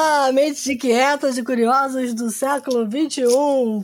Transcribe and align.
Olá, 0.00 0.30
mentes 0.30 0.64
inquietas 0.68 1.36
e 1.36 1.42
curiosas 1.42 2.14
do 2.14 2.30
século 2.30 2.88
XXI, 2.88 3.24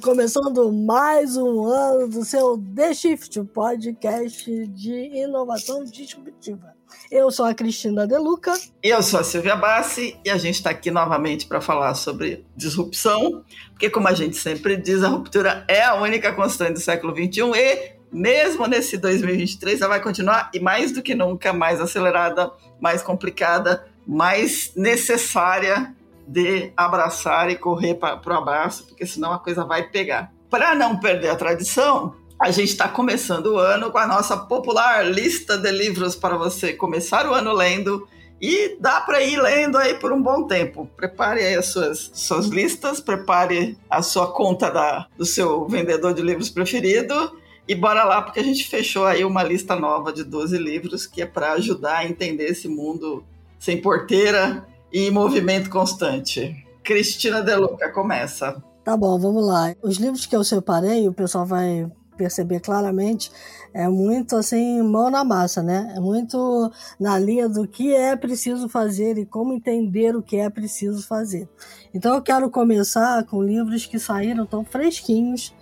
começando 0.01 0.73
mais 0.73 1.37
um 1.37 1.65
ano 1.65 2.07
do 2.07 2.25
seu 2.25 2.57
The 2.57 2.95
Shift, 2.95 3.43
podcast 3.47 4.69
de 4.69 4.93
inovação 4.93 5.83
disruptiva. 5.83 6.73
Eu 7.11 7.33
sou 7.33 7.45
a 7.45 7.53
Cristina 7.53 8.07
Deluca. 8.07 8.53
Eu 8.81 9.03
sou 9.03 9.19
a 9.19 9.25
Silvia 9.25 9.57
Bassi, 9.57 10.17
e 10.25 10.31
a 10.31 10.39
gente 10.39 10.55
está 10.55 10.71
aqui 10.71 10.89
novamente 10.89 11.47
para 11.49 11.61
falar 11.61 11.95
sobre 11.95 12.47
disrupção, 12.57 13.43
porque, 13.71 13.91
como 13.91 14.07
a 14.07 14.15
gente 14.15 14.37
sempre 14.37 14.77
diz, 14.77 15.03
a 15.03 15.09
ruptura 15.09 15.65
é 15.67 15.83
a 15.83 15.97
única 15.97 16.33
constante 16.33 16.75
do 16.75 16.81
século 16.81 17.13
XXI 17.13 17.41
e 17.57 17.95
mesmo 18.13 18.69
nesse 18.69 18.97
2023, 18.99 19.81
ela 19.81 19.89
vai 19.89 20.01
continuar 20.01 20.49
e 20.55 20.61
mais 20.61 20.93
do 20.93 21.03
que 21.03 21.13
nunca 21.13 21.53
mais 21.53 21.81
acelerada, 21.81 22.53
mais 22.81 23.03
complicada, 23.03 23.85
mais 24.07 24.71
necessária 24.77 25.93
de 26.27 26.73
abraçar 26.77 27.51
e 27.51 27.57
correr 27.57 27.95
para 27.95 28.21
o 28.27 28.33
abraço, 28.33 28.87
porque 28.87 29.07
senão 29.07 29.33
a 29.33 29.39
coisa 29.39 29.65
vai 29.65 29.85
pegar. 29.85 30.33
Para 30.51 30.75
não 30.75 30.99
perder 30.99 31.31
a 31.31 31.37
tradição, 31.37 32.15
a 32.41 32.51
gente 32.51 32.71
está 32.71 32.89
começando 32.89 33.47
o 33.47 33.59
ano 33.59 33.91
com 33.91 33.99
a 33.99 34.07
nossa 34.07 34.37
popular 34.37 35.05
lista 35.05 35.57
de 35.57 35.71
livros 35.71 36.17
para 36.17 36.37
você 36.37 36.73
começar 36.73 37.27
o 37.27 37.35
ano 37.35 37.53
lendo 37.53 38.07
e 38.41 38.77
dá 38.81 39.01
para 39.01 39.23
ir 39.23 39.41
lendo 39.41 39.79
aí 39.79 39.95
por 39.95 40.13
um 40.13 40.23
bom 40.23 40.47
tempo. 40.47 40.89
Prepare 40.97 41.41
aí 41.41 41.55
as 41.55 41.67
suas, 41.67 42.11
suas 42.13 42.47
listas, 42.47 43.01
prepare 43.01 43.79
a 43.89 44.03
sua 44.03 44.33
conta 44.33 44.71
da, 44.71 45.07
do 45.17 45.25
seu 45.25 45.67
vendedor 45.67 46.13
de 46.13 46.23
livros 46.23 46.51
preferido 46.51 47.39
e 47.67 47.75
bora 47.75 48.05
lá, 48.05 48.21
porque 48.21 48.41
a 48.41 48.45
gente 48.45 48.69
fechou 48.69 49.07
aí 49.07 49.25
uma 49.25 49.43
lista 49.43 49.75
nova 49.75 50.13
de 50.13 50.23
12 50.23 50.59
livros 50.59 51.07
que 51.07 51.23
é 51.23 51.27
para 51.27 51.53
ajudar 51.53 51.99
a 51.99 52.05
entender 52.05 52.45
esse 52.45 52.69
mundo 52.69 53.25
sem 53.59 53.81
porteira 53.81 54.67
e 54.95 55.11
movimento 55.11 55.69
constante. 55.69 56.65
Cristina 56.85 57.43
Deluca, 57.43 57.91
começa. 57.91 58.63
Tá 58.85 58.97
bom, 58.97 59.19
vamos 59.19 59.45
lá. 59.45 59.75
Os 59.83 59.97
livros 59.97 60.25
que 60.25 60.37
eu 60.37 60.45
separei, 60.45 61.09
o 61.09 61.13
pessoal 61.13 61.45
vai 61.45 61.91
perceber 62.17 62.61
claramente, 62.61 63.29
é 63.73 63.89
muito 63.89 64.37
assim, 64.37 64.81
mão 64.83 65.11
na 65.11 65.25
massa, 65.25 65.65
né? 65.65 65.93
É 65.97 66.01
muito 66.01 66.71
na 67.01 67.19
linha 67.19 67.49
do 67.49 67.67
que 67.67 67.93
é 67.93 68.15
preciso 68.15 68.69
fazer 68.69 69.19
e 69.19 69.27
como 69.27 69.53
entender 69.53 70.15
o 70.15 70.23
que 70.23 70.37
é 70.37 70.49
preciso 70.49 71.05
fazer. 71.05 71.49
Então 71.93 72.15
eu 72.15 72.23
quero 72.23 72.49
começar 72.49 73.25
com 73.25 73.43
livros 73.43 73.87
que 73.87 73.99
saíram 73.99 74.47
tão 74.47 74.65
fresquinhos 74.65 75.53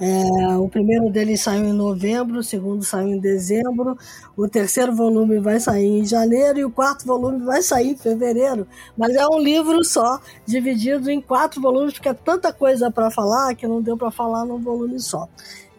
é, 0.00 0.56
o 0.56 0.68
primeiro 0.68 1.10
deles 1.10 1.42
saiu 1.42 1.66
em 1.66 1.72
novembro, 1.72 2.38
o 2.38 2.42
segundo 2.42 2.84
saiu 2.84 3.08
em 3.08 3.20
dezembro, 3.20 3.96
o 4.36 4.48
terceiro 4.48 4.94
volume 4.94 5.38
vai 5.38 5.60
sair 5.60 6.00
em 6.00 6.04
janeiro 6.04 6.58
e 6.58 6.64
o 6.64 6.70
quarto 6.70 7.06
volume 7.06 7.44
vai 7.44 7.62
sair 7.62 7.90
em 7.90 7.96
fevereiro. 7.96 8.66
Mas 8.96 9.14
é 9.14 9.24
um 9.26 9.38
livro 9.38 9.84
só, 9.84 10.20
dividido 10.46 11.10
em 11.10 11.20
quatro 11.20 11.60
volumes, 11.60 11.94
porque 11.94 12.08
é 12.08 12.14
tanta 12.14 12.52
coisa 12.52 12.90
para 12.90 13.10
falar 13.10 13.54
que 13.54 13.66
não 13.66 13.80
deu 13.82 13.96
para 13.96 14.10
falar 14.10 14.44
num 14.44 14.58
volume 14.58 14.98
só. 14.98 15.28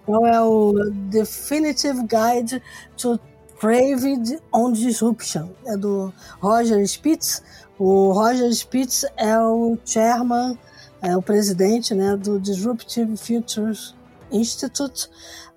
Então 0.04 0.26
é 0.28 0.40
o 0.42 0.74
Definitive 1.10 2.02
Guide 2.02 2.62
to 2.96 3.20
Trade 3.60 4.40
on 4.54 4.72
Disruption, 4.74 5.50
é 5.66 5.76
do 5.76 6.14
Roger 6.40 6.82
Spitz. 6.86 7.42
O 7.80 8.12
Roger 8.12 8.50
Spitz 8.52 9.06
é 9.18 9.38
o 9.40 9.78
chairman, 9.84 10.58
é 11.02 11.18
o 11.18 11.22
presidente 11.22 11.94
né, 11.94 12.16
do 12.16 12.40
Disruptive 12.40 13.18
Futures 13.18 13.96
Institute, 14.34 15.08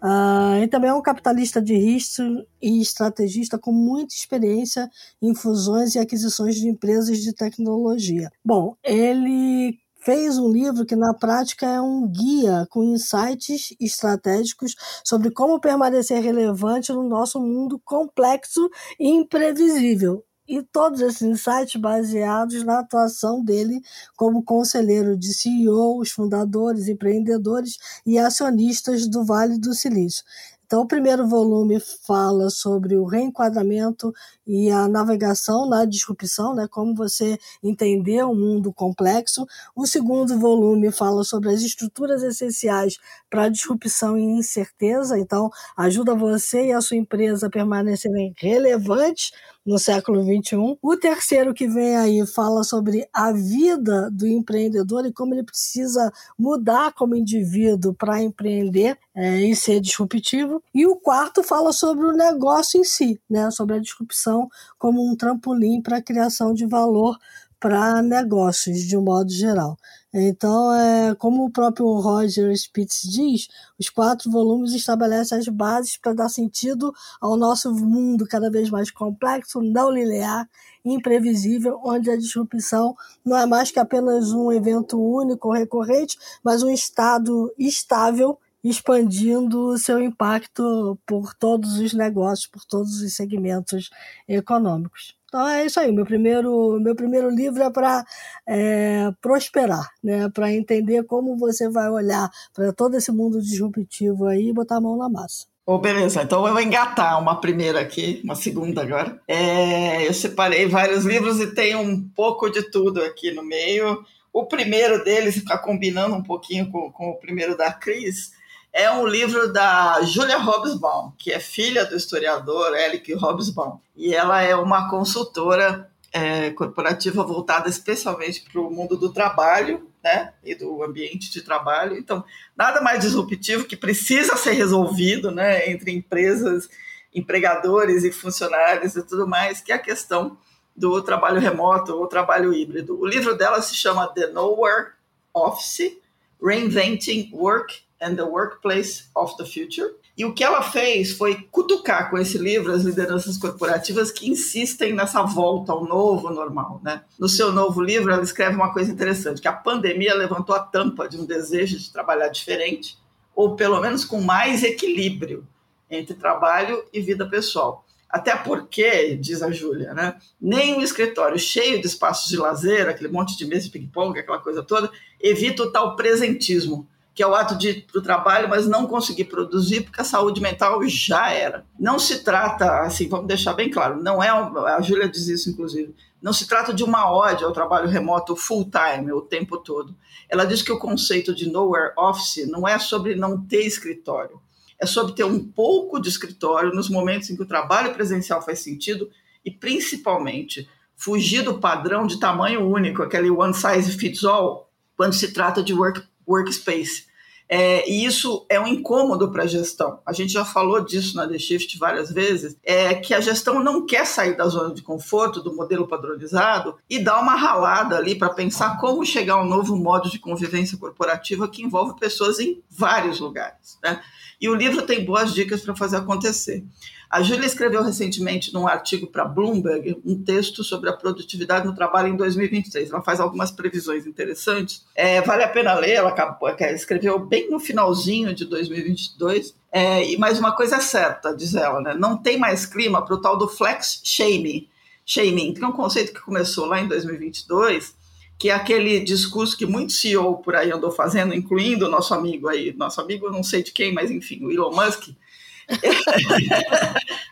uh, 0.03 0.69
também 0.69 0.91
é 0.91 0.95
um 0.95 1.03
capitalista 1.03 1.61
de 1.61 1.75
risco 1.75 2.23
e 2.61 2.81
estrategista 2.81 3.59
com 3.59 3.73
muita 3.73 4.15
experiência 4.15 4.89
em 5.21 5.35
fusões 5.35 5.95
e 5.95 5.99
aquisições 5.99 6.57
de 6.57 6.69
empresas 6.69 7.19
de 7.19 7.33
tecnologia. 7.33 8.31
Bom, 8.45 8.77
ele 8.85 9.79
fez 10.07 10.39
um 10.39 10.53
livro 10.53 10.87
que 10.87 10.95
na 10.95 11.13
prática 11.15 11.67
é 11.67 11.81
um 11.81 12.07
guia 12.07 12.65
com 12.71 12.85
insights 12.85 13.75
estratégicos 13.81 14.77
sobre 15.05 15.33
como 15.33 15.61
permanecer 15.61 16.23
relevante 16.23 16.93
no 16.93 17.03
nosso 17.03 17.41
mundo 17.41 17.81
complexo 17.85 18.71
e 19.01 19.09
imprevisível 19.09 20.23
e 20.49 20.63
todos 20.63 21.01
esses 21.01 21.23
insights 21.23 21.81
baseados 21.81 22.63
na 22.63 22.81
atuação 22.81 23.43
dele 23.45 23.81
como 24.17 24.43
conselheiro 24.43 25.17
de 25.17 25.35
CEOs, 25.35 26.11
fundadores, 26.11 26.89
empreendedores 26.89 27.79
e 28.05 28.19
acionistas 28.19 29.07
do 29.07 29.25
Vale 29.25 29.59
do 29.59 29.75
Silício. 29.75 30.25
Então, 30.67 30.83
o 30.83 30.87
primeiro 30.87 31.29
volume 31.29 31.79
fala 31.81 32.51
sobre 32.51 32.97
o 32.97 33.05
reenquadramento 33.05 34.13
e 34.47 34.71
a 34.71 34.87
navegação 34.87 35.69
na 35.69 35.85
disrupção, 35.85 36.55
né? 36.55 36.69
como 36.71 36.95
você 36.95 37.39
entender 37.63 38.25
um 38.25 38.35
mundo 38.35 38.73
complexo. 38.73 39.47
O 39.75 39.87
segundo 39.87 40.39
volume 40.39 40.93
fala 40.93 41.25
sobre 41.25 41.51
as 41.51 41.63
estruturas 41.63 42.23
essenciais 42.23 42.99
para 43.29 43.45
a 43.45 43.49
disrupção 43.49 44.17
e 44.17 44.23
incerteza, 44.23 45.19
então 45.19 45.51
ajuda 45.77 46.15
você 46.15 46.67
e 46.67 46.73
a 46.73 46.81
sua 46.81 46.97
empresa 46.97 47.49
a 47.49 47.51
permanecerem 47.51 48.33
relevantes 48.37 49.33
no 49.65 49.79
século 49.81 50.23
XXI. 50.23 50.79
O 50.81 50.97
terceiro 50.97 51.53
que 51.53 51.67
vem 51.67 51.97
aí 51.97 52.25
fala 52.25 52.63
sobre 52.63 53.09
a 53.13 53.33
vida 53.33 54.09
do 54.13 54.27
empreendedor 54.27 55.05
e 55.05 55.13
como 55.13 55.35
ele 55.35 55.43
precisa 55.43 56.13
mudar 56.39 56.93
como 56.93 57.17
indivíduo 57.17 57.93
para 57.93 58.23
empreender 58.23 58.97
é, 59.15 59.41
e 59.41 59.57
ser 59.57 59.81
disruptivo. 59.81 60.63
E 60.73 60.87
o 60.87 60.95
quarto 60.95 61.43
fala 61.43 61.73
sobre 61.73 62.07
o 62.07 62.13
negócio 62.13 62.79
em 62.79 62.85
si, 62.85 63.21
né, 63.29 63.51
sobre 63.51 63.77
a 63.77 63.81
disrupção 63.81 64.36
como 64.79 65.05
um 65.09 65.15
trampolim 65.15 65.81
para 65.81 65.99
a 65.99 66.03
criação 66.03 66.53
de 66.53 66.67
valor 66.67 67.17
para 67.59 68.03
negócios 68.03 68.81
de 68.81 68.97
um 68.97 69.03
modo 69.03 69.31
geral. 69.31 69.77
Então, 70.13 70.73
é, 70.73 71.15
como 71.15 71.45
o 71.45 71.51
próprio 71.51 71.87
Roger 72.01 72.51
Spitz 72.57 73.03
diz, 73.03 73.49
os 73.79 73.91
quatro 73.91 74.31
volumes 74.31 74.73
estabelecem 74.73 75.39
as 75.39 75.49
bases 75.49 75.97
para 75.97 76.15
dar 76.15 76.29
sentido 76.29 76.93
ao 77.21 77.37
nosso 77.37 77.71
mundo 77.73 78.27
cada 78.27 78.51
vez 78.51 78.71
mais 78.71 78.91
complexo, 78.91 79.61
não 79.61 79.91
linear, 79.91 80.49
imprevisível, 80.85 81.81
onde 81.85 82.11
a 82.11 82.17
disrupção 82.17 82.95
não 83.25 83.37
é 83.37 83.45
mais 83.45 83.71
que 83.71 83.79
apenas 83.79 84.33
um 84.33 84.53
evento 84.53 84.99
único 84.99 85.49
ou 85.49 85.55
recorrente, 85.55 86.17
mas 86.43 86.63
um 86.63 86.71
estado 86.71 87.53
estável 87.59 88.39
expandindo 88.69 89.79
seu 89.79 90.01
impacto 90.01 90.99
por 91.07 91.35
todos 91.35 91.79
os 91.79 91.93
negócios, 91.93 92.47
por 92.47 92.65
todos 92.65 93.01
os 93.01 93.15
segmentos 93.15 93.91
econômicos. 94.29 95.15
Então 95.29 95.47
é 95.47 95.67
isso 95.67 95.79
aí. 95.79 95.93
Meu 95.93 96.05
primeiro, 96.05 96.81
meu 96.81 96.95
primeiro 96.95 97.29
livro 97.31 97.63
é 97.63 97.71
para 97.71 98.05
é, 98.47 99.11
prosperar, 99.21 99.91
né? 100.03 100.29
Para 100.31 100.53
entender 100.53 101.05
como 101.05 101.37
você 101.37 101.69
vai 101.69 101.89
olhar 101.91 102.31
para 102.55 102.73
todo 102.73 102.97
esse 102.97 103.13
mundo 103.13 103.41
disruptivo 103.41 104.27
aí 104.27 104.49
e 104.49 104.53
botar 104.53 104.77
a 104.77 104.81
mão 104.81 104.97
na 104.97 105.09
massa. 105.09 105.47
Oh, 105.69 105.79
beleza, 105.79 106.23
então 106.23 106.47
eu 106.47 106.53
vou 106.53 106.63
engatar 106.63 107.21
uma 107.21 107.41
primeira 107.41 107.81
aqui, 107.81 108.21
uma 108.23 108.37
segunda 108.37 108.83
agora. 108.83 109.21
É, 109.27 110.07
eu 110.07 110.15
separei 110.15 110.67
vários 110.67 111.05
livros 111.05 111.41
e 111.41 111.53
tem 111.55 111.75
um 111.75 112.09
pouco 112.09 112.49
de 112.49 112.71
tudo 112.71 113.03
aqui 113.03 113.33
no 113.33 113.43
meio. 113.43 114.05
O 114.33 114.47
primeiro 114.47 115.03
deles, 115.03 115.35
ficar 115.35 115.59
combinando 115.59 116.15
um 116.15 116.23
pouquinho 116.23 116.71
com, 116.71 116.93
com 116.93 117.11
o 117.11 117.19
primeiro 117.19 117.57
da 117.57 117.73
Cris, 117.73 118.36
é 118.77 118.91
um 118.91 119.07
livro 119.07 119.51
da 119.51 120.03
Julia 120.03 120.37
Hobsbawm, 120.37 121.11
que 121.17 121.33
é 121.33 121.41
filha 121.41 121.87
do 121.87 121.97
historiador 121.97 122.77
Eric 122.77 123.15
Hobsbawm. 123.15 123.79
E 123.97 124.15
ela 124.15 124.43
é 124.43 124.55
uma 124.55 124.91
consultora 124.91 125.91
é, 126.13 126.51
corporativa 126.51 127.25
voltada 127.25 127.71
especialmente 127.71 128.43
para 128.43 128.61
o 128.61 128.71
mundo 128.71 128.95
do 128.95 129.11
trabalho 129.11 129.91
né, 130.05 130.35
e 130.45 130.55
do 130.55 130.83
ambiente 130.85 131.33
de 131.33 131.41
trabalho. 131.41 131.97
Então, 131.97 132.23
nada 132.55 132.83
mais 132.83 133.01
disruptivo 133.01 133.65
que 133.65 133.79
precisa 133.79 134.37
ser 134.37 134.53
resolvido 134.53 135.31
né, 135.31 135.71
entre 135.71 135.91
empresas, 135.91 136.69
empregadores 137.15 138.05
e 138.05 138.13
funcionários 138.13 138.95
e 138.95 139.03
tudo 139.03 139.27
mais, 139.27 139.63
que 139.63 139.73
é 139.73 139.77
a 139.77 139.79
questão 139.79 140.37
do 140.77 141.01
trabalho 141.01 141.41
remoto 141.41 141.97
ou 141.97 142.07
trabalho 142.07 142.53
híbrido. 142.53 143.01
O 143.01 143.07
livro 143.07 143.35
dela 143.35 143.63
se 143.63 143.75
chama 143.75 144.07
The 144.09 144.27
Nowhere 144.27 144.89
Office, 145.33 145.97
Reinventing 146.43 147.31
Work 147.33 147.86
and 148.01 148.17
the 148.17 148.23
Workplace 148.23 149.09
of 149.15 149.37
the 149.37 149.45
Future. 149.45 149.95
E 150.17 150.25
o 150.25 150.33
que 150.33 150.43
ela 150.43 150.63
fez 150.63 151.13
foi 151.13 151.47
cutucar 151.51 152.11
com 152.11 152.17
esse 152.17 152.39
livro 152.39 152.73
as 152.73 152.83
lideranças 152.83 153.37
corporativas 153.37 154.11
que 154.11 154.29
insistem 154.29 154.95
nessa 154.95 155.23
volta 155.23 155.73
ao 155.73 155.85
novo 155.85 156.31
normal. 156.31 156.81
Né? 156.83 157.03
No 157.19 157.29
seu 157.29 157.53
novo 157.53 157.83
livro, 157.83 158.11
ela 158.11 158.23
escreve 158.23 158.57
uma 158.57 158.73
coisa 158.73 158.91
interessante, 158.91 159.43
que 159.43 159.49
a 159.49 159.53
pandemia 159.53 160.15
levantou 160.15 160.55
a 160.55 160.61
tampa 160.61 161.07
de 161.07 161.19
um 161.19 161.27
desejo 161.27 161.79
de 161.79 161.93
trabalhar 161.93 162.29
diferente, 162.29 162.99
ou 163.35 163.57
pelo 163.57 163.79
menos 163.81 164.05
com 164.05 164.23
mais 164.23 164.63
equilíbrio 164.63 165.47
entre 165.91 166.15
trabalho 166.15 166.83
e 166.93 167.01
vida 167.01 167.29
pessoal. 167.29 167.85
Até 168.09 168.35
porque, 168.35 169.17
diz 169.17 169.43
a 169.43 169.51
Júlia, 169.51 169.93
né, 169.93 170.17
nem 170.41 170.75
um 170.75 170.81
escritório 170.81 171.39
cheio 171.39 171.81
de 171.81 171.87
espaços 171.87 172.31
de 172.31 172.37
lazer, 172.37 172.89
aquele 172.89 173.11
monte 173.11 173.37
de 173.37 173.45
mesa 173.45 173.65
de 173.65 173.71
ping-pong, 173.71 174.19
aquela 174.19 174.39
coisa 174.39 174.63
toda, 174.63 174.91
evita 175.21 175.65
o 175.65 175.71
tal 175.71 175.97
presentismo, 175.97 176.89
que 177.17 177.23
é 177.23 177.27
o 177.27 177.35
ato 177.35 177.57
de 177.57 177.71
ir 177.71 177.87
para 177.91 177.99
o 177.99 178.03
trabalho, 178.03 178.47
mas 178.47 178.69
não 178.69 178.87
conseguir 178.87 179.25
produzir 179.25 179.81
porque 179.81 180.03
a 180.03 180.05
saúde 180.05 180.39
mental 180.39 180.87
já 180.87 181.33
era. 181.33 181.65
Não 181.81 181.99
se 181.99 182.23
trata, 182.23 182.83
assim, 182.83 183.09
vamos 183.09 183.27
deixar 183.27 183.55
bem 183.55 183.71
claro, 183.71 184.03
não 184.03 184.23
é, 184.23 184.29
a 184.29 184.81
Júlia 184.83 185.09
diz 185.09 185.27
isso, 185.27 185.49
inclusive, 185.49 185.95
não 186.21 186.35
se 186.35 186.47
trata 186.47 186.75
de 186.75 186.85
uma 186.85 187.11
ode 187.11 187.43
ao 187.43 187.53
trabalho 187.53 187.89
remoto 187.89 188.37
full 188.37 188.71
time, 188.71 189.11
o 189.13 189.23
tempo 189.23 189.57
todo. 189.57 189.97
Ela 190.29 190.45
diz 190.45 190.61
que 190.61 190.71
o 190.71 190.79
conceito 190.79 191.35
de 191.35 191.49
nowhere 191.51 191.95
office 191.97 192.47
não 192.51 192.69
é 192.69 192.79
sobre 192.79 193.15
não 193.15 193.41
ter 193.41 193.65
escritório, 193.65 194.39
é 194.79 194.85
sobre 194.85 195.15
ter 195.15 195.25
um 195.25 195.43
pouco 195.43 195.99
de 195.99 196.11
escritório 196.11 196.75
nos 196.75 196.91
momentos 196.91 197.31
em 197.31 197.37
que 197.37 197.43
o 197.43 197.49
trabalho 197.49 197.95
presencial 197.95 198.43
faz 198.43 198.59
sentido 198.59 199.09
e, 199.43 199.51
principalmente, 199.51 200.69
fugir 200.95 201.43
do 201.43 201.59
padrão 201.59 202.07
de 202.07 202.21
tamanho 202.21 202.69
único, 202.69 203.03
aquele 203.03 203.31
one 203.31 203.55
size 203.55 203.91
fits 203.93 204.23
all, 204.23 204.71
quando 204.95 205.15
se 205.15 205.33
trata 205.33 205.63
de 205.63 205.73
work, 205.73 206.03
workspace. 206.27 207.07
É, 207.49 207.89
e 207.89 208.05
isso 208.05 208.45
é 208.49 208.59
um 208.59 208.67
incômodo 208.67 209.31
para 209.31 209.45
a 209.45 209.47
gestão. 209.47 210.01
A 210.05 210.13
gente 210.13 210.33
já 210.33 210.45
falou 210.45 210.85
disso 210.85 211.17
na 211.17 211.29
The 211.29 211.39
Shift 211.39 211.79
várias 211.79 212.11
vezes, 212.11 212.57
é 212.65 212.95
que 212.95 213.15
a 213.15 213.21
gestão 213.21 213.63
não 213.63 213.87
quer 213.87 214.05
sair 214.05 214.37
da 214.37 214.49
zona 214.49 214.75
de 214.75 214.83
conforto, 214.83 215.41
do 215.41 215.55
modelo 215.55 215.87
padronizado, 215.87 216.77
e 216.91 216.99
dar 216.99 217.21
uma 217.21 217.37
ralada 217.37 217.97
ali 217.97 218.17
para 218.17 218.31
pensar 218.31 218.79
como 218.81 219.07
chegar 219.07 219.35
a 219.35 219.43
um 219.43 219.49
novo 219.49 219.77
modo 219.77 220.11
de 220.11 220.19
convivência 220.19 220.77
corporativa 220.77 221.49
que 221.49 221.63
envolve 221.63 221.99
pessoas 222.01 222.41
em 222.41 222.63
vários 222.69 223.21
lugares. 223.21 223.79
Né? 223.83 224.03
E 224.41 224.49
o 224.49 224.55
livro 224.55 224.83
tem 224.83 225.05
boas 225.05 225.33
dicas 225.33 225.63
para 225.63 225.77
fazer 225.77 225.99
acontecer. 225.99 226.65
A 227.09 227.23
Júlia 227.23 227.47
escreveu 227.47 227.83
recentemente 227.83 228.53
num 228.53 228.67
artigo 228.67 229.07
para 229.07 229.25
Bloomberg 229.25 230.01
um 230.05 230.21
texto 230.23 230.65
sobre 230.65 230.91
a 230.91 230.93
produtividade 230.93 231.67
no 231.67 231.75
trabalho 231.75 232.09
em 232.09 232.17
2023. 232.17 232.91
Ela 232.91 233.03
faz 233.03 233.21
algumas 233.21 233.51
previsões 233.51 234.07
interessantes. 234.07 234.85
É, 234.95 235.21
vale 235.21 235.45
a 235.45 235.49
pena 235.49 235.75
ler, 235.75 235.93
ela 235.93 236.09
acabou, 236.09 236.49
escreveu 236.49 237.19
bem 237.19 237.51
no 237.51 237.61
finalzinho 237.61 238.35
de 238.35 238.45
2022. 238.45 239.55
É, 239.71 240.11
e 240.11 240.17
mais 240.19 240.39
uma 240.39 240.55
coisa 240.55 240.77
é 240.77 240.81
certa, 240.81 241.35
diz 241.35 241.55
ela, 241.55 241.81
né? 241.81 241.95
não 241.95 242.17
tem 242.17 242.39
mais 242.39 242.67
clima 242.67 243.05
para 243.05 243.15
o 243.15 243.21
tal 243.21 243.37
do 243.37 243.47
flex 243.47 244.01
shaming, 244.03 244.69
shaming, 245.05 245.55
que 245.55 245.63
é 245.63 245.67
um 245.67 245.73
conceito 245.73 246.13
que 246.13 246.21
começou 246.21 246.67
lá 246.67 246.81
em 246.81 246.89
2022 246.89 247.95
que 248.39 248.51
é 248.51 248.55
aquele 248.55 249.01
discurso 249.01 249.57
que 249.57 249.65
muito 249.65 249.93
CEO 249.93 250.37
por 250.39 250.55
aí 250.55 250.71
andou 250.71 250.91
fazendo, 250.91 251.35
incluindo 251.35 251.87
o 251.87 251.91
nosso 251.91 252.13
amigo 252.13 252.49
aí, 252.49 252.75
nosso 252.77 253.01
amigo 253.01 253.31
não 253.31 253.43
sei 253.43 253.63
de 253.63 253.73
quem, 253.73 253.95
mas 253.95 254.11
enfim, 254.11 254.45
o 254.45 254.51
Elon 254.51 254.73
Musk, 254.73 255.09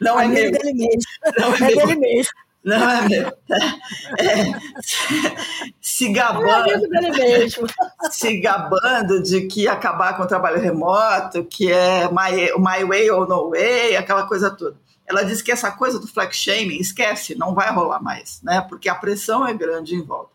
não 0.01 0.21
é 0.21 0.27
meu. 0.27 0.51
Dele 0.51 0.73
mesmo. 0.73 1.01
Não 1.39 1.55
é, 1.55 1.57
é 1.57 1.75
dele 1.75 1.97
mesmo. 1.97 2.33
Não 2.65 2.91
é 2.91 3.09
meu. 3.09 3.29
É, 4.19 4.45
se 5.81 6.11
gabando, 6.11 6.71
é 6.71 8.11
se 8.11 8.41
gabando 8.41 9.23
de 9.23 9.43
que 9.43 9.69
acabar 9.69 10.17
com 10.17 10.23
o 10.23 10.27
trabalho 10.27 10.61
remoto, 10.61 11.45
que 11.45 11.71
é 11.71 12.09
my, 12.09 12.53
my 12.59 12.85
way 12.85 13.11
or 13.11 13.29
no 13.29 13.51
way, 13.51 13.97
aquela 13.97 14.27
coisa 14.27 14.51
toda. 14.51 14.77
Ela 15.07 15.23
diz 15.25 15.43
que 15.43 15.53
essa 15.53 15.71
coisa 15.71 15.99
do 15.99 16.07
flex 16.07 16.37
shaming, 16.39 16.79
esquece, 16.79 17.35
não 17.35 17.55
vai 17.55 17.71
rolar 17.71 18.03
mais, 18.03 18.41
né? 18.43 18.63
Porque 18.63 18.89
a 18.89 18.95
pressão 18.95 19.47
é 19.47 19.53
grande 19.53 19.95
em 19.95 20.03
volta. 20.03 20.33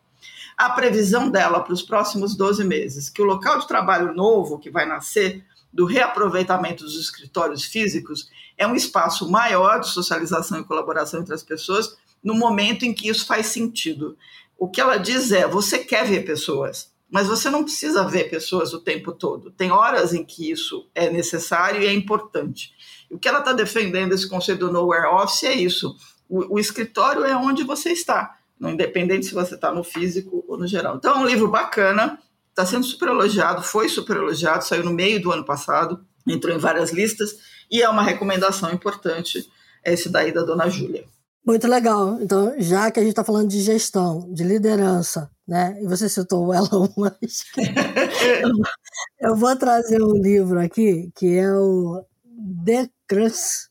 A 0.56 0.70
previsão 0.70 1.30
dela 1.30 1.62
para 1.62 1.74
os 1.74 1.82
próximos 1.82 2.36
12 2.36 2.64
meses, 2.64 3.10
que 3.10 3.22
o 3.22 3.26
local 3.26 3.58
de 3.58 3.68
trabalho 3.68 4.14
novo 4.14 4.60
que 4.60 4.70
vai 4.70 4.86
nascer 4.86 5.44
do 5.72 5.86
reaproveitamento 5.86 6.84
dos 6.84 7.00
escritórios 7.00 7.64
físicos 7.64 8.30
é 8.58 8.68
um 8.68 8.76
espaço 8.76 9.30
maior 9.30 9.80
de 9.80 9.90
socialização 9.90 10.60
e 10.60 10.64
colaboração 10.64 11.22
entre 11.22 11.34
as 11.34 11.44
pessoas 11.44 11.98
no 12.24 12.34
momento 12.34 12.84
em 12.84 12.94
que 12.94 13.08
isso 13.08 13.26
faz 13.26 13.48
sentido. 13.48 14.18
O 14.58 14.68
que 14.68 14.82
ela 14.82 14.98
diz 14.98 15.32
é: 15.32 15.48
você 15.48 15.80
quer 15.80 16.06
ver 16.06 16.26
pessoas, 16.26 16.92
mas 17.10 17.28
você 17.28 17.50
não 17.50 17.64
precisa 17.64 18.04
ver 18.04 18.30
pessoas 18.30 18.74
o 18.74 18.82
tempo 18.82 19.12
todo. 19.12 19.52
Tem 19.52 19.72
horas 19.72 20.14
em 20.14 20.24
que 20.24 20.52
isso 20.52 20.88
é 20.94 21.10
necessário 21.10 21.82
e 21.82 21.88
é 21.88 21.94
importante. 21.94 22.74
O 23.10 23.18
que 23.18 23.28
ela 23.28 23.40
está 23.40 23.54
defendendo, 23.54 24.14
esse 24.14 24.28
conceito 24.28 24.68
do 24.68 24.72
nowhere 24.72 25.08
office, 25.08 25.44
é 25.44 25.54
isso. 25.54 25.96
O, 26.28 26.56
o 26.56 26.60
escritório 26.60 27.24
é 27.24 27.36
onde 27.36 27.64
você 27.64 27.92
está, 27.92 28.38
independente 28.62 29.26
se 29.26 29.34
você 29.34 29.56
está 29.56 29.72
no 29.72 29.84
físico 29.84 30.44
ou 30.48 30.58
no 30.58 30.68
geral. 30.68 30.98
Então, 30.98 31.16
é 31.16 31.18
um 31.18 31.26
livro 31.26 31.48
bacana 31.48 32.20
Está 32.50 32.66
sendo 32.66 32.86
super 32.86 33.10
elogiado, 33.10 33.64
foi 33.64 33.88
super 33.88 34.18
elogiado, 34.18 34.66
saiu 34.66 34.84
no 34.84 34.92
meio 34.92 35.22
do 35.22 35.32
ano 35.32 35.46
passado, 35.46 36.04
entrou 36.28 36.56
em 36.56 36.60
várias 36.60 36.92
listas 36.92 37.38
e 37.72 37.82
é 37.82 37.90
uma 37.90 38.04
recomendação 38.04 38.72
importante 38.72 39.50
esse 39.86 40.10
daí 40.10 40.32
da 40.32 40.44
dona 40.44 40.70
Júlia. 40.70 41.06
Muito 41.46 41.68
legal. 41.68 42.20
Então, 42.22 42.54
já 42.60 42.92
que 42.92 43.00
a 43.00 43.04
gente 43.04 43.12
está 43.12 43.24
falando 43.24 43.50
de 43.50 43.62
gestão, 43.62 44.32
de 44.32 44.44
liderança, 44.44 45.32
né? 45.48 45.78
E 45.82 45.88
você 45.88 46.10
citou 46.10 46.48
o 46.48 46.54
Elon 46.54 46.88
Musk, 46.98 47.56
eu 49.20 49.36
vou 49.36 49.56
trazer 49.56 50.02
um 50.02 50.14
livro 50.14 50.60
aqui 50.60 51.12
que 51.16 51.38
é 51.38 51.52
o 51.52 52.04
The 52.66 52.90
Crux, 53.08 53.69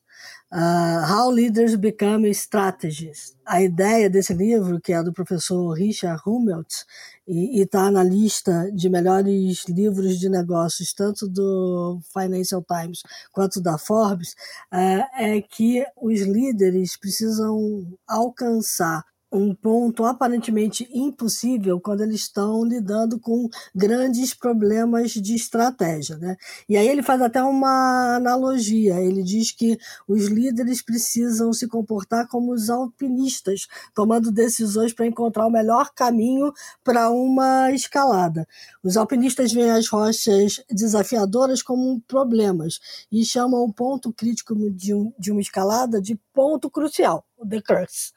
uh, 0.53 1.05
How 1.11 1.31
Leaders 1.31 1.75
Become 1.75 2.29
Strategists. 2.31 3.37
A 3.47 3.63
ideia 3.63 4.11
desse 4.11 4.35
livro, 4.35 4.81
que 4.81 4.93
é 4.93 5.03
do 5.03 5.13
professor 5.13 5.73
Richard 5.73 6.23
Hummelt, 6.27 6.85
e 7.27 7.61
está 7.61 7.91
na 7.91 8.03
lista 8.03 8.71
de 8.73 8.89
melhores 8.89 9.65
livros 9.69 10.19
de 10.19 10.29
negócios, 10.29 10.93
tanto 10.95 11.29
do 11.29 12.01
Financial 12.13 12.65
Times 12.65 13.03
quanto 13.33 13.61
da 13.61 13.77
Forbes, 13.77 14.35
é, 14.73 15.37
é 15.37 15.43
que 15.43 15.85
os 15.97 16.21
líderes 16.21 16.97
precisam 16.97 17.87
alcançar 18.07 19.05
um 19.31 19.55
ponto 19.55 20.05
aparentemente 20.05 20.89
impossível 20.93 21.81
quando 21.81 22.03
eles 22.03 22.21
estão 22.21 22.65
lidando 22.65 23.21
com 23.21 23.49
grandes 23.75 24.33
problemas 24.33 25.13
de 25.13 25.35
estratégia. 25.35 26.17
Né? 26.17 26.37
E 26.69 26.77
aí 26.77 26.89
ele 26.89 27.03
faz 27.03 27.21
até 27.21 27.43
uma 27.43 28.17
analogia. 28.17 29.01
Ele 29.01 29.23
diz 29.23 29.53
que 29.53 29.79
os 30.07 30.27
líderes 30.27 30.83
precisam 30.83 31.53
se 31.53 31.69
comportar 31.69 32.27
como 32.29 32.53
os 32.53 32.71
alpinistas, 32.71 33.67
tomando 33.95 34.33
decisões 34.33 34.93
para 34.93 35.07
encontrar 35.07 35.47
o 35.47 35.51
melhor 35.51 35.91
caminho 35.95 36.53
para 36.83 37.11
uma 37.11 37.71
escalada. 37.73 38.47
Os 38.83 38.97
alpinistas 38.97 39.53
veem 39.53 39.71
as 39.71 39.89
rochas 39.89 40.63
desafiadoras 40.71 41.63
como 41.63 42.01
problemas 42.03 42.81
e 43.13 43.25
chamam 43.25 43.63
o 43.63 43.73
ponto 43.73 44.13
crítico 44.13 44.55
de, 44.71 44.95
um, 44.95 45.13
de 45.19 45.31
uma 45.31 45.41
escalada 45.41 46.01
de 46.01 46.19
ponto 46.33 46.71
crucial 46.71 47.25
The 47.47 47.63
Curse. 47.63 48.13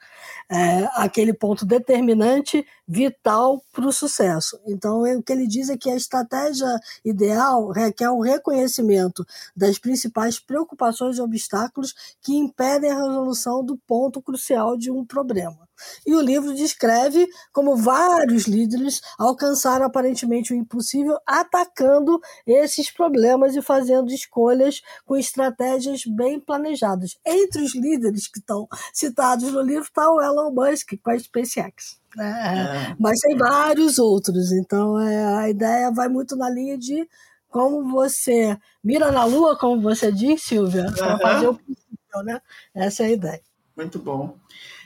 É 0.51 0.87
aquele 0.95 1.33
ponto 1.33 1.65
determinante, 1.65 2.65
vital 2.91 3.63
para 3.71 3.87
o 3.87 3.93
sucesso. 3.93 4.59
Então, 4.67 5.03
o 5.03 5.23
que 5.23 5.31
ele 5.31 5.47
diz 5.47 5.69
é 5.69 5.77
que 5.77 5.89
a 5.89 5.95
estratégia 5.95 6.67
ideal 7.05 7.69
requer 7.69 8.09
o 8.09 8.19
reconhecimento 8.19 9.25
das 9.55 9.79
principais 9.79 10.37
preocupações 10.37 11.17
e 11.17 11.21
obstáculos 11.21 11.93
que 12.21 12.35
impedem 12.35 12.91
a 12.91 12.95
resolução 12.97 13.63
do 13.63 13.77
ponto 13.87 14.21
crucial 14.21 14.75
de 14.75 14.91
um 14.91 15.05
problema. 15.05 15.69
E 16.05 16.13
o 16.13 16.19
livro 16.19 16.53
descreve 16.53 17.25
como 17.53 17.77
vários 17.77 18.45
líderes 18.45 18.99
alcançaram 19.17 19.85
aparentemente 19.85 20.53
o 20.53 20.55
impossível 20.55 21.17
atacando 21.25 22.19
esses 22.45 22.91
problemas 22.91 23.55
e 23.55 23.61
fazendo 23.61 24.11
escolhas 24.11 24.81
com 25.05 25.15
estratégias 25.15 26.03
bem 26.05 26.41
planejadas. 26.41 27.17
Entre 27.25 27.63
os 27.63 27.73
líderes 27.73 28.27
que 28.27 28.39
estão 28.39 28.67
citados 28.93 29.49
no 29.49 29.61
livro 29.61 29.83
está 29.83 30.11
o 30.11 30.21
Elon 30.21 30.51
Musk 30.51 30.91
com 31.01 31.09
a 31.09 31.17
SpaceX. 31.17 32.00
É, 32.19 32.23
é. 32.23 32.95
Mas 32.99 33.19
tem 33.19 33.37
vários 33.37 33.97
outros, 33.97 34.51
então 34.51 34.99
é, 34.99 35.37
a 35.37 35.49
ideia 35.49 35.91
vai 35.91 36.09
muito 36.09 36.35
na 36.35 36.49
linha 36.49 36.77
de 36.77 37.07
como 37.49 37.89
você 37.91 38.57
mira 38.83 39.11
na 39.11 39.25
lua, 39.25 39.57
como 39.57 39.81
você 39.81 40.11
disse, 40.11 40.49
Silvia, 40.49 40.91
para 40.91 41.19
fazer 41.19 41.47
o 41.47 41.53
possível, 41.53 42.23
né? 42.23 42.41
Essa 42.73 43.03
é 43.03 43.05
a 43.07 43.11
ideia. 43.11 43.41
Muito 43.75 43.99
bom. 43.99 44.37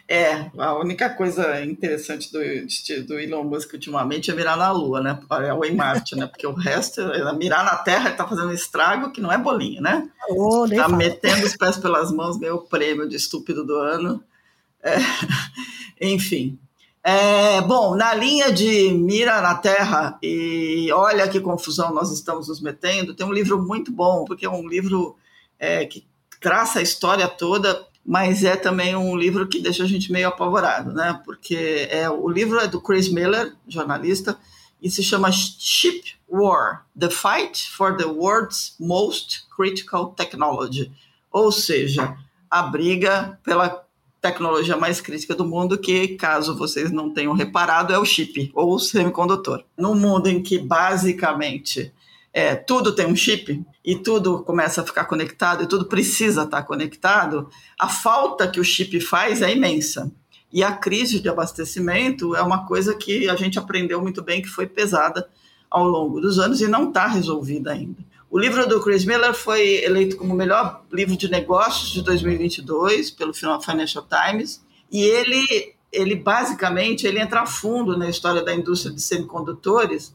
É, 0.07 0.51
a 0.59 0.77
única 0.77 1.09
coisa 1.09 1.63
interessante 1.63 2.31
do, 2.31 2.39
do 3.07 3.19
Elon 3.19 3.43
Musk 3.43 3.73
ultimamente 3.73 4.29
é 4.29 4.35
mirar 4.35 4.55
na 4.55 4.71
Lua, 4.71 5.01
né? 5.01 5.19
É 5.43 5.51
o 5.51 5.65
em 5.65 5.75
Marte, 5.75 6.15
né? 6.15 6.27
Porque 6.27 6.45
o 6.45 6.53
resto, 6.53 7.01
é 7.01 7.33
mirar 7.33 7.65
na 7.65 7.75
Terra, 7.77 8.09
ele 8.09 8.17
tá 8.17 8.27
fazendo 8.27 8.49
um 8.49 8.53
estrago 8.53 9.11
que 9.11 9.19
não 9.19 9.31
é 9.31 9.37
bolinha, 9.37 9.81
né? 9.81 10.07
Oh, 10.29 10.67
tá 10.69 10.87
metendo 10.87 11.43
os 11.43 11.57
pés 11.57 11.77
pelas 11.77 12.11
mãos, 12.11 12.37
ganhou 12.37 12.59
o 12.59 12.67
prêmio 12.67 13.09
de 13.09 13.15
estúpido 13.15 13.65
do 13.65 13.75
ano. 13.75 14.23
É, 14.83 14.97
enfim. 15.99 16.59
É, 17.07 17.61
bom, 17.61 17.95
na 17.95 18.15
linha 18.15 18.51
de 18.51 18.91
mira 18.91 19.39
na 19.39 19.53
Terra 19.53 20.17
e 20.23 20.89
olha 20.91 21.27
que 21.27 21.39
confusão 21.39 21.93
nós 21.93 22.11
estamos 22.11 22.47
nos 22.47 22.59
metendo, 22.59 23.13
tem 23.13 23.25
um 23.25 23.31
livro 23.31 23.61
muito 23.61 23.91
bom, 23.91 24.25
porque 24.25 24.43
é 24.43 24.49
um 24.49 24.67
livro 24.67 25.15
é, 25.59 25.85
que 25.85 26.03
traça 26.41 26.79
a 26.79 26.81
história 26.81 27.27
toda 27.27 27.85
mas 28.05 28.43
é 28.43 28.55
também 28.55 28.95
um 28.95 29.17
livro 29.17 29.47
que 29.47 29.59
deixa 29.59 29.83
a 29.83 29.87
gente 29.87 30.11
meio 30.11 30.27
apavorado, 30.27 30.93
né? 30.93 31.19
Porque 31.25 31.87
é, 31.89 32.07
o 32.07 32.29
livro 32.29 32.59
é 32.59 32.67
do 32.67 32.79
Chris 32.79 33.09
Miller, 33.09 33.55
jornalista, 33.67 34.37
e 34.79 34.91
se 34.91 35.01
chama 35.01 35.31
Ship 35.31 36.03
War: 36.29 36.85
The 36.97 37.09
Fight 37.09 37.71
for 37.71 37.97
the 37.97 38.05
World's 38.05 38.75
Most 38.79 39.47
Critical 39.55 40.11
Technology. 40.11 40.91
Ou 41.31 41.51
seja, 41.51 42.15
a 42.49 42.61
briga 42.61 43.39
pela 43.43 43.84
tecnologia 44.25 44.75
mais 44.75 44.99
crítica 44.99 45.35
do 45.35 45.45
mundo, 45.45 45.77
que, 45.77 46.09
caso 46.09 46.57
vocês 46.57 46.91
não 46.91 47.13
tenham 47.13 47.33
reparado, 47.33 47.93
é 47.93 47.99
o 47.99 48.05
chip 48.05 48.51
ou 48.55 48.73
o 48.73 48.79
semicondutor. 48.79 49.63
Num 49.77 49.93
mundo 49.93 50.27
em 50.27 50.41
que 50.41 50.57
basicamente 50.57 51.93
é, 52.33 52.55
tudo 52.55 52.91
tem 52.91 53.05
um 53.05 53.15
chip 53.15 53.63
e 53.83 53.95
tudo 53.95 54.43
começa 54.43 54.81
a 54.81 54.83
ficar 54.83 55.05
conectado 55.05 55.63
e 55.63 55.67
tudo 55.67 55.85
precisa 55.85 56.41
estar 56.41 56.63
conectado, 56.63 57.47
a 57.79 57.87
falta 57.87 58.47
que 58.47 58.59
o 58.59 58.63
chip 58.63 58.99
faz 58.99 59.43
é 59.43 59.53
imensa. 59.53 60.11
E 60.51 60.63
a 60.63 60.71
crise 60.71 61.19
de 61.19 61.29
abastecimento 61.29 62.35
é 62.35 62.41
uma 62.41 62.65
coisa 62.65 62.95
que 62.95 63.29
a 63.29 63.35
gente 63.35 63.59
aprendeu 63.59 64.01
muito 64.01 64.23
bem 64.23 64.41
que 64.41 64.47
foi 64.47 64.65
pesada 64.65 65.29
ao 65.69 65.85
longo 65.87 66.19
dos 66.19 66.39
anos 66.39 66.61
e 66.61 66.67
não 66.67 66.87
está 66.87 67.05
resolvida 67.05 67.73
ainda. 67.73 67.99
O 68.29 68.39
livro 68.39 68.67
do 68.67 68.81
Chris 68.81 69.05
Miller 69.05 69.33
foi 69.33 69.83
eleito 69.83 70.17
como 70.17 70.33
o 70.33 70.37
melhor 70.37 70.83
livro 70.91 71.15
de 71.15 71.29
negócios 71.29 71.91
de 71.91 72.01
2022 72.01 73.11
pelo 73.11 73.33
Financial 73.33 74.05
Times 74.05 74.63
e 74.91 75.01
ele, 75.03 75.75
ele 75.91 76.15
basicamente 76.15 77.05
ele 77.05 77.19
entra 77.19 77.41
a 77.41 77.45
fundo 77.45 77.97
na 77.97 78.09
história 78.09 78.43
da 78.43 78.53
indústria 78.53 78.93
de 78.93 79.01
semicondutores 79.01 80.13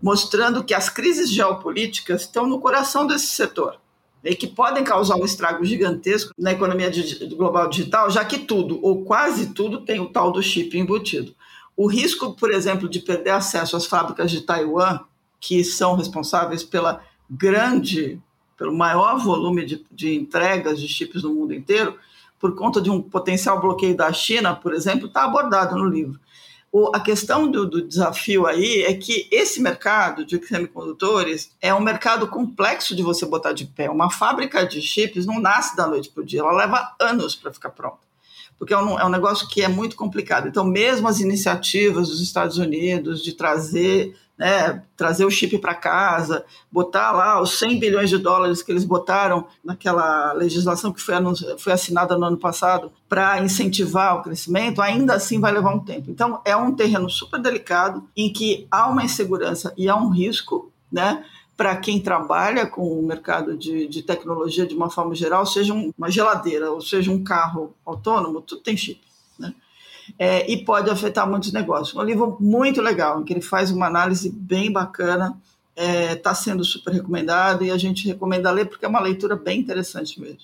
mostrando 0.00 0.62
que 0.62 0.74
as 0.74 0.88
crises 0.88 1.30
geopolíticas 1.30 2.22
estão 2.22 2.46
no 2.46 2.60
coração 2.60 3.06
desse 3.06 3.28
setor 3.28 3.80
e 4.22 4.34
que 4.34 4.46
podem 4.46 4.84
causar 4.84 5.16
um 5.16 5.24
estrago 5.24 5.64
gigantesco 5.64 6.32
na 6.36 6.52
economia 6.52 6.90
global 7.36 7.68
digital, 7.68 8.10
já 8.10 8.24
que 8.24 8.38
tudo, 8.40 8.78
ou 8.82 9.04
quase 9.04 9.52
tudo, 9.54 9.82
tem 9.82 10.00
o 10.00 10.08
tal 10.08 10.32
do 10.32 10.42
chip 10.42 10.76
embutido. 10.76 11.34
O 11.76 11.86
risco, 11.86 12.34
por 12.34 12.50
exemplo, 12.50 12.88
de 12.88 12.98
perder 13.00 13.30
acesso 13.30 13.76
às 13.76 13.86
fábricas 13.86 14.30
de 14.30 14.40
Taiwan, 14.40 15.00
que 15.38 15.62
são 15.62 15.94
responsáveis 15.94 16.64
pela 16.64 17.02
grande, 17.28 18.20
pelo 18.56 18.74
maior 18.74 19.18
volume 19.18 19.64
de, 19.64 19.84
de 19.90 20.14
entregas 20.14 20.80
de 20.80 20.88
chips 20.88 21.22
no 21.22 21.34
mundo 21.34 21.54
inteiro, 21.54 21.98
por 22.38 22.54
conta 22.54 22.80
de 22.80 22.90
um 22.90 23.00
potencial 23.00 23.60
bloqueio 23.60 23.96
da 23.96 24.12
China, 24.12 24.54
por 24.54 24.74
exemplo, 24.74 25.06
está 25.06 25.24
abordado 25.24 25.76
no 25.76 25.84
livro. 25.84 26.20
O, 26.70 26.94
a 26.94 27.00
questão 27.00 27.50
do, 27.50 27.66
do, 27.66 27.80
desafio 27.80 28.46
aí 28.46 28.82
é 28.82 28.92
que 28.92 29.28
esse 29.30 29.62
mercado 29.62 30.26
de 30.26 30.44
semicondutores 30.46 31.56
é 31.60 31.72
um 31.72 31.80
mercado 31.80 32.26
complexo 32.26 32.94
de 32.94 33.02
você 33.02 33.24
botar 33.24 33.52
de 33.52 33.64
pé. 33.64 33.88
Uma 33.88 34.10
fábrica 34.10 34.66
de 34.66 34.82
chips 34.82 35.24
não 35.24 35.40
nasce 35.40 35.76
da 35.76 35.86
noite 35.86 36.10
para 36.10 36.22
o 36.22 36.26
dia, 36.26 36.40
ela 36.40 36.52
leva 36.52 36.94
anos 37.00 37.34
para 37.34 37.52
ficar 37.52 37.70
pronta 37.70 38.06
porque 38.58 38.72
é 38.72 38.78
um, 38.78 38.98
é 38.98 39.04
um, 39.04 39.10
negócio 39.10 39.46
que 39.48 39.62
é 39.62 39.68
muito 39.68 39.96
complicado. 39.96 40.48
Então, 40.48 40.64
mesmo 40.64 41.06
as 41.06 41.20
iniciativas 41.20 42.08
dos 42.08 42.22
Estados 42.22 42.56
Unidos 42.56 43.22
de 43.22 43.32
trazer 43.34 44.16
né, 44.38 44.82
trazer 44.96 45.24
o 45.24 45.30
chip 45.30 45.58
para 45.58 45.74
casa, 45.74 46.44
botar 46.70 47.12
lá 47.12 47.40
os 47.40 47.58
100 47.58 47.78
bilhões 47.78 48.10
de 48.10 48.18
dólares 48.18 48.62
que 48.62 48.70
eles 48.70 48.84
botaram 48.84 49.46
naquela 49.64 50.32
legislação 50.34 50.92
que 50.92 51.00
foi, 51.00 51.14
foi 51.58 51.72
assinada 51.72 52.16
no 52.18 52.26
ano 52.26 52.36
passado 52.36 52.92
para 53.08 53.42
incentivar 53.42 54.16
o 54.16 54.22
crescimento, 54.22 54.82
ainda 54.82 55.14
assim 55.14 55.40
vai 55.40 55.52
levar 55.52 55.74
um 55.74 55.80
tempo. 55.80 56.10
Então, 56.10 56.40
é 56.44 56.56
um 56.56 56.74
terreno 56.74 57.08
super 57.08 57.40
delicado 57.40 58.06
em 58.16 58.32
que 58.32 58.66
há 58.70 58.88
uma 58.88 59.04
insegurança 59.04 59.72
e 59.76 59.88
há 59.88 59.96
um 59.96 60.10
risco, 60.10 60.70
né? 60.92 61.24
Para 61.56 61.74
quem 61.74 61.98
trabalha 61.98 62.66
com 62.66 62.82
o 62.82 63.02
mercado 63.02 63.56
de, 63.56 63.88
de 63.88 64.02
tecnologia 64.02 64.66
de 64.66 64.74
uma 64.74 64.90
forma 64.90 65.14
geral, 65.14 65.46
seja 65.46 65.72
uma 65.72 66.10
geladeira 66.10 66.70
ou 66.70 66.82
seja 66.82 67.10
um 67.10 67.24
carro 67.24 67.74
autônomo, 67.86 68.42
tudo 68.42 68.60
tem 68.60 68.76
chip 68.76 69.06
é, 70.18 70.50
e 70.50 70.64
pode 70.64 70.90
afetar 70.90 71.28
muitos 71.28 71.52
negócios. 71.52 71.96
Um 71.96 72.02
livro 72.02 72.36
muito 72.40 72.80
legal, 72.80 73.20
em 73.20 73.24
que 73.24 73.32
ele 73.32 73.40
faz 73.40 73.70
uma 73.70 73.86
análise 73.86 74.30
bem 74.30 74.72
bacana, 74.72 75.36
está 75.76 76.30
é, 76.30 76.34
sendo 76.34 76.64
super 76.64 76.92
recomendado 76.92 77.64
e 77.64 77.70
a 77.70 77.76
gente 77.76 78.06
recomenda 78.06 78.50
ler 78.50 78.66
porque 78.66 78.84
é 78.84 78.88
uma 78.88 79.00
leitura 79.00 79.36
bem 79.36 79.60
interessante 79.60 80.20
mesmo. 80.20 80.40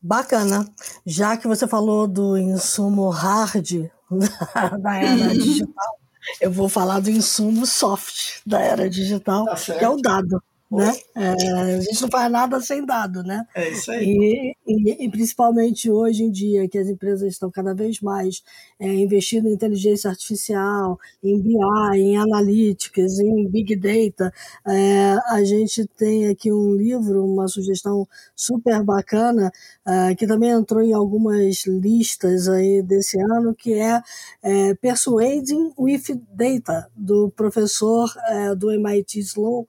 Bacana. 0.00 0.68
Já 1.04 1.36
que 1.36 1.48
você 1.48 1.66
falou 1.66 2.06
do 2.06 2.36
insumo 2.38 3.08
hard 3.08 3.90
da 4.80 4.96
era 4.96 5.34
digital, 5.34 5.98
eu 6.40 6.50
vou 6.50 6.68
falar 6.68 7.00
do 7.00 7.10
insumo 7.10 7.66
soft 7.66 8.40
da 8.46 8.60
era 8.60 8.88
digital, 8.88 9.44
tá 9.46 9.56
que 9.56 9.84
é 9.84 9.88
o 9.88 9.96
dado 9.96 10.40
né? 10.70 10.92
É, 11.14 11.76
a 11.76 11.80
gente 11.80 12.02
não 12.02 12.08
faz 12.10 12.30
nada 12.30 12.60
sem 12.60 12.84
dado, 12.84 13.22
né? 13.22 13.46
É 13.54 13.70
isso 13.70 13.90
aí. 13.90 14.04
E, 14.04 14.54
e, 14.66 15.04
e 15.04 15.10
principalmente 15.10 15.90
hoje 15.90 16.24
em 16.24 16.30
dia, 16.30 16.68
que 16.68 16.76
as 16.76 16.88
empresas 16.88 17.32
estão 17.32 17.50
cada 17.50 17.72
vez 17.72 18.00
mais 18.00 18.42
é, 18.78 18.92
investindo 18.92 19.48
em 19.48 19.52
inteligência 19.52 20.10
artificial, 20.10 20.98
em 21.22 21.40
BI, 21.40 22.00
em 22.00 22.16
analytics, 22.16 23.20
em 23.20 23.48
big 23.48 23.76
data, 23.76 24.32
é, 24.66 25.16
a 25.28 25.44
gente 25.44 25.86
tem 25.96 26.28
aqui 26.28 26.52
um 26.52 26.74
livro, 26.74 27.24
uma 27.24 27.46
sugestão 27.46 28.06
super 28.34 28.82
bacana, 28.82 29.52
é, 29.86 30.14
que 30.16 30.26
também 30.26 30.50
entrou 30.50 30.82
em 30.82 30.92
algumas 30.92 31.64
listas 31.66 32.48
aí 32.48 32.82
desse 32.82 33.18
ano, 33.20 33.54
que 33.54 33.74
é, 33.74 34.02
é 34.42 34.74
Persuading 34.74 35.72
with 35.78 36.20
Data, 36.32 36.90
do 36.96 37.30
professor 37.30 38.12
é, 38.28 38.54
do 38.54 38.72
MIT 38.72 39.20
Sloan, 39.20 39.64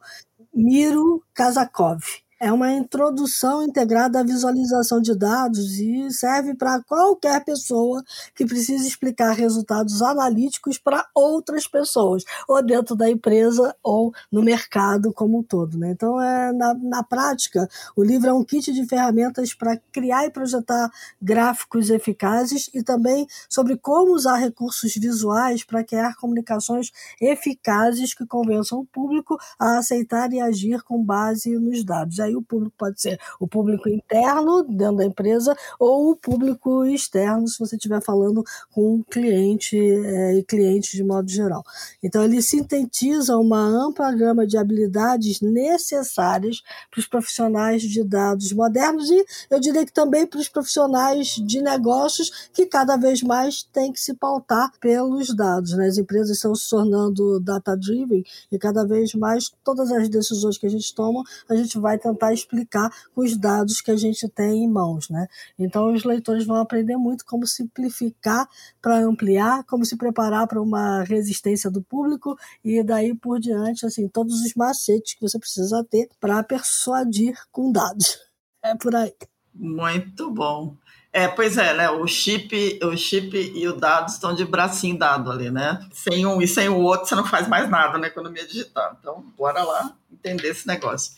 Miro 0.66 1.24
Kazakov. 1.38 2.02
É 2.40 2.54
uma 2.54 2.72
introdução 2.72 3.64
integrada 3.64 4.20
à 4.20 4.24
visualização 4.24 5.02
de 5.02 5.16
dados 5.16 5.80
e 5.80 6.12
serve 6.12 6.54
para 6.54 6.84
qualquer 6.84 7.44
pessoa 7.44 8.04
que 8.36 8.46
precise 8.46 8.88
explicar 8.88 9.32
resultados 9.32 10.04
analíticos 10.04 10.78
para 10.78 11.08
outras 11.16 11.68
pessoas, 11.68 12.24
ou 12.48 12.64
dentro 12.64 12.96
da 12.96 13.10
empresa 13.10 13.76
ou 13.82 14.14
no 14.32 14.44
mercado 14.44 15.12
como 15.12 15.40
um 15.40 15.44
todo. 15.44 15.80
Né? 15.80 15.90
Então, 15.90 16.22
é, 16.22 16.54
na, 16.54 16.76
na 16.76 17.04
prática, 17.04 17.68
o 17.96 18.04
livro 18.04 18.30
é 18.30 18.34
um 18.34 18.44
kit 18.44 18.72
de 18.72 18.86
ferramentas 18.86 19.56
para 19.56 19.76
criar 19.92 20.26
e 20.26 20.30
projetar 20.30 20.92
gráficos 21.20 21.90
eficazes 21.90 22.70
e 22.72 22.84
também 22.84 23.26
sobre 23.50 23.78
como 23.78 24.14
usar 24.14 24.36
recursos 24.36 24.94
visuais 24.94 25.64
para 25.64 25.84
criar 25.84 26.16
comunicações 26.18 26.92
eficazes 27.20 28.14
que 28.14 28.28
convençam 28.28 28.80
o 28.82 28.86
público 28.86 29.40
a 29.58 29.80
aceitar 29.80 30.32
e 30.34 30.40
agir 30.40 30.84
com 30.84 31.04
base 31.04 31.58
nos 31.58 31.84
dados 31.84 32.27
aí 32.28 32.36
o 32.36 32.42
público 32.42 32.76
pode 32.78 33.02
ser 33.02 33.20
o 33.40 33.48
público 33.48 33.90
interno 33.90 34.64
dentro 34.64 34.98
da 34.98 35.06
empresa 35.06 35.56
ou 35.80 36.12
o 36.12 36.16
público 36.16 36.86
externo, 36.86 37.48
se 37.48 37.60
você 37.60 37.76
estiver 37.76 38.02
falando 38.02 38.44
com 38.72 38.96
um 38.96 39.04
cliente 39.04 39.78
é, 39.78 40.36
e 40.36 40.44
clientes 40.44 40.92
de 40.92 41.04
modo 41.04 41.30
geral. 41.30 41.64
Então, 42.04 42.24
ele 42.24 42.42
sintetiza 42.42 43.38
uma 43.38 43.60
ampla 43.60 44.12
gama 44.12 44.46
de 44.46 44.58
habilidades 44.58 45.42
necessárias 45.42 46.62
para 46.92 47.00
os 47.00 47.08
profissionais 47.08 47.82
de 47.82 48.04
dados 48.04 48.52
modernos 48.54 49.10
e 49.10 49.26
eu 49.50 49.60
diria 49.60 49.86
que 49.86 49.94
também 49.94 50.26
para 50.26 50.40
os 50.40 50.50
profissionais 50.50 51.28
de 51.28 51.62
negócios 51.62 52.50
que 52.54 52.66
cada 52.66 52.98
vez 52.98 53.22
mais 53.22 53.64
têm 53.64 53.92
que 53.92 54.00
se 54.00 54.14
pautar 54.14 54.72
pelos 54.80 55.36
dados. 55.36 55.74
Né? 55.74 55.88
As 55.88 55.98
empresas 55.98 56.38
estão 56.38 56.54
se 56.56 56.70
tornando 56.70 57.40
data-driven 57.40 58.24
e 58.52 58.58
cada 58.58 58.86
vez 58.86 59.14
mais 59.14 59.52
todas 59.64 59.92
as 59.92 60.10
decisões 60.10 60.58
que 60.58 60.66
a 60.66 60.70
gente 60.70 60.94
toma, 60.94 61.24
a 61.50 61.56
gente 61.56 61.78
vai 61.80 61.98
tentar 61.98 62.17
tentar 62.18 62.34
explicar 62.34 62.90
com 63.14 63.22
os 63.22 63.38
dados 63.38 63.80
que 63.80 63.92
a 63.92 63.96
gente 63.96 64.28
tem 64.28 64.64
em 64.64 64.68
mãos, 64.68 65.10
né? 65.10 65.28
Então 65.58 65.94
os 65.94 66.04
leitores 66.04 66.46
vão 66.46 66.58
aprender 66.58 66.98
muito 66.98 67.24
como 67.24 67.46
simplificar 67.46 68.50
para 68.82 68.98
ampliar, 68.98 69.64
como 69.66 69.86
se 69.86 69.96
preparar 69.96 70.48
para 70.48 70.62
uma 70.62 71.04
resistência 71.04 71.70
do 71.70 71.82
público 71.82 72.38
e 72.66 72.84
daí 72.84 73.16
por 73.16 73.40
diante, 73.40 73.86
assim, 73.86 74.08
todos 74.08 74.42
os 74.42 74.54
macetes 74.56 75.14
que 75.14 75.22
você 75.22 75.38
precisa 75.38 75.86
ter 75.90 76.10
para 76.20 76.44
persuadir 76.44 77.38
com 77.52 77.72
dados. 77.72 78.20
É 78.64 78.76
por 78.76 78.96
aí. 78.96 79.14
Muito 79.54 80.32
bom. 80.32 80.76
É, 81.18 81.28
pois 81.28 81.58
é, 81.58 81.74
né? 81.74 81.90
O 81.90 82.06
chip, 82.06 82.80
o 82.84 82.96
chip 82.96 83.36
e 83.56 83.68
o 83.68 83.74
dado 83.74 84.08
estão 84.08 84.36
de 84.36 84.46
bracinho 84.46 85.00
dado 85.00 85.32
ali, 85.32 85.50
né? 85.50 85.84
Sem 85.92 86.28
um 86.28 86.40
e 86.40 86.48
sem 86.48 86.70
o 86.70 86.78
outro, 86.78 87.08
você 87.08 87.16
não 87.16 87.26
faz 87.26 87.48
mais 87.48 87.68
nada 87.68 87.98
na 87.98 88.06
economia 88.06 88.46
digital. 88.46 88.96
Então, 89.00 89.26
bora 89.36 89.64
lá 89.64 89.96
entender 90.14 90.50
esse 90.50 90.68
negócio. 90.68 91.14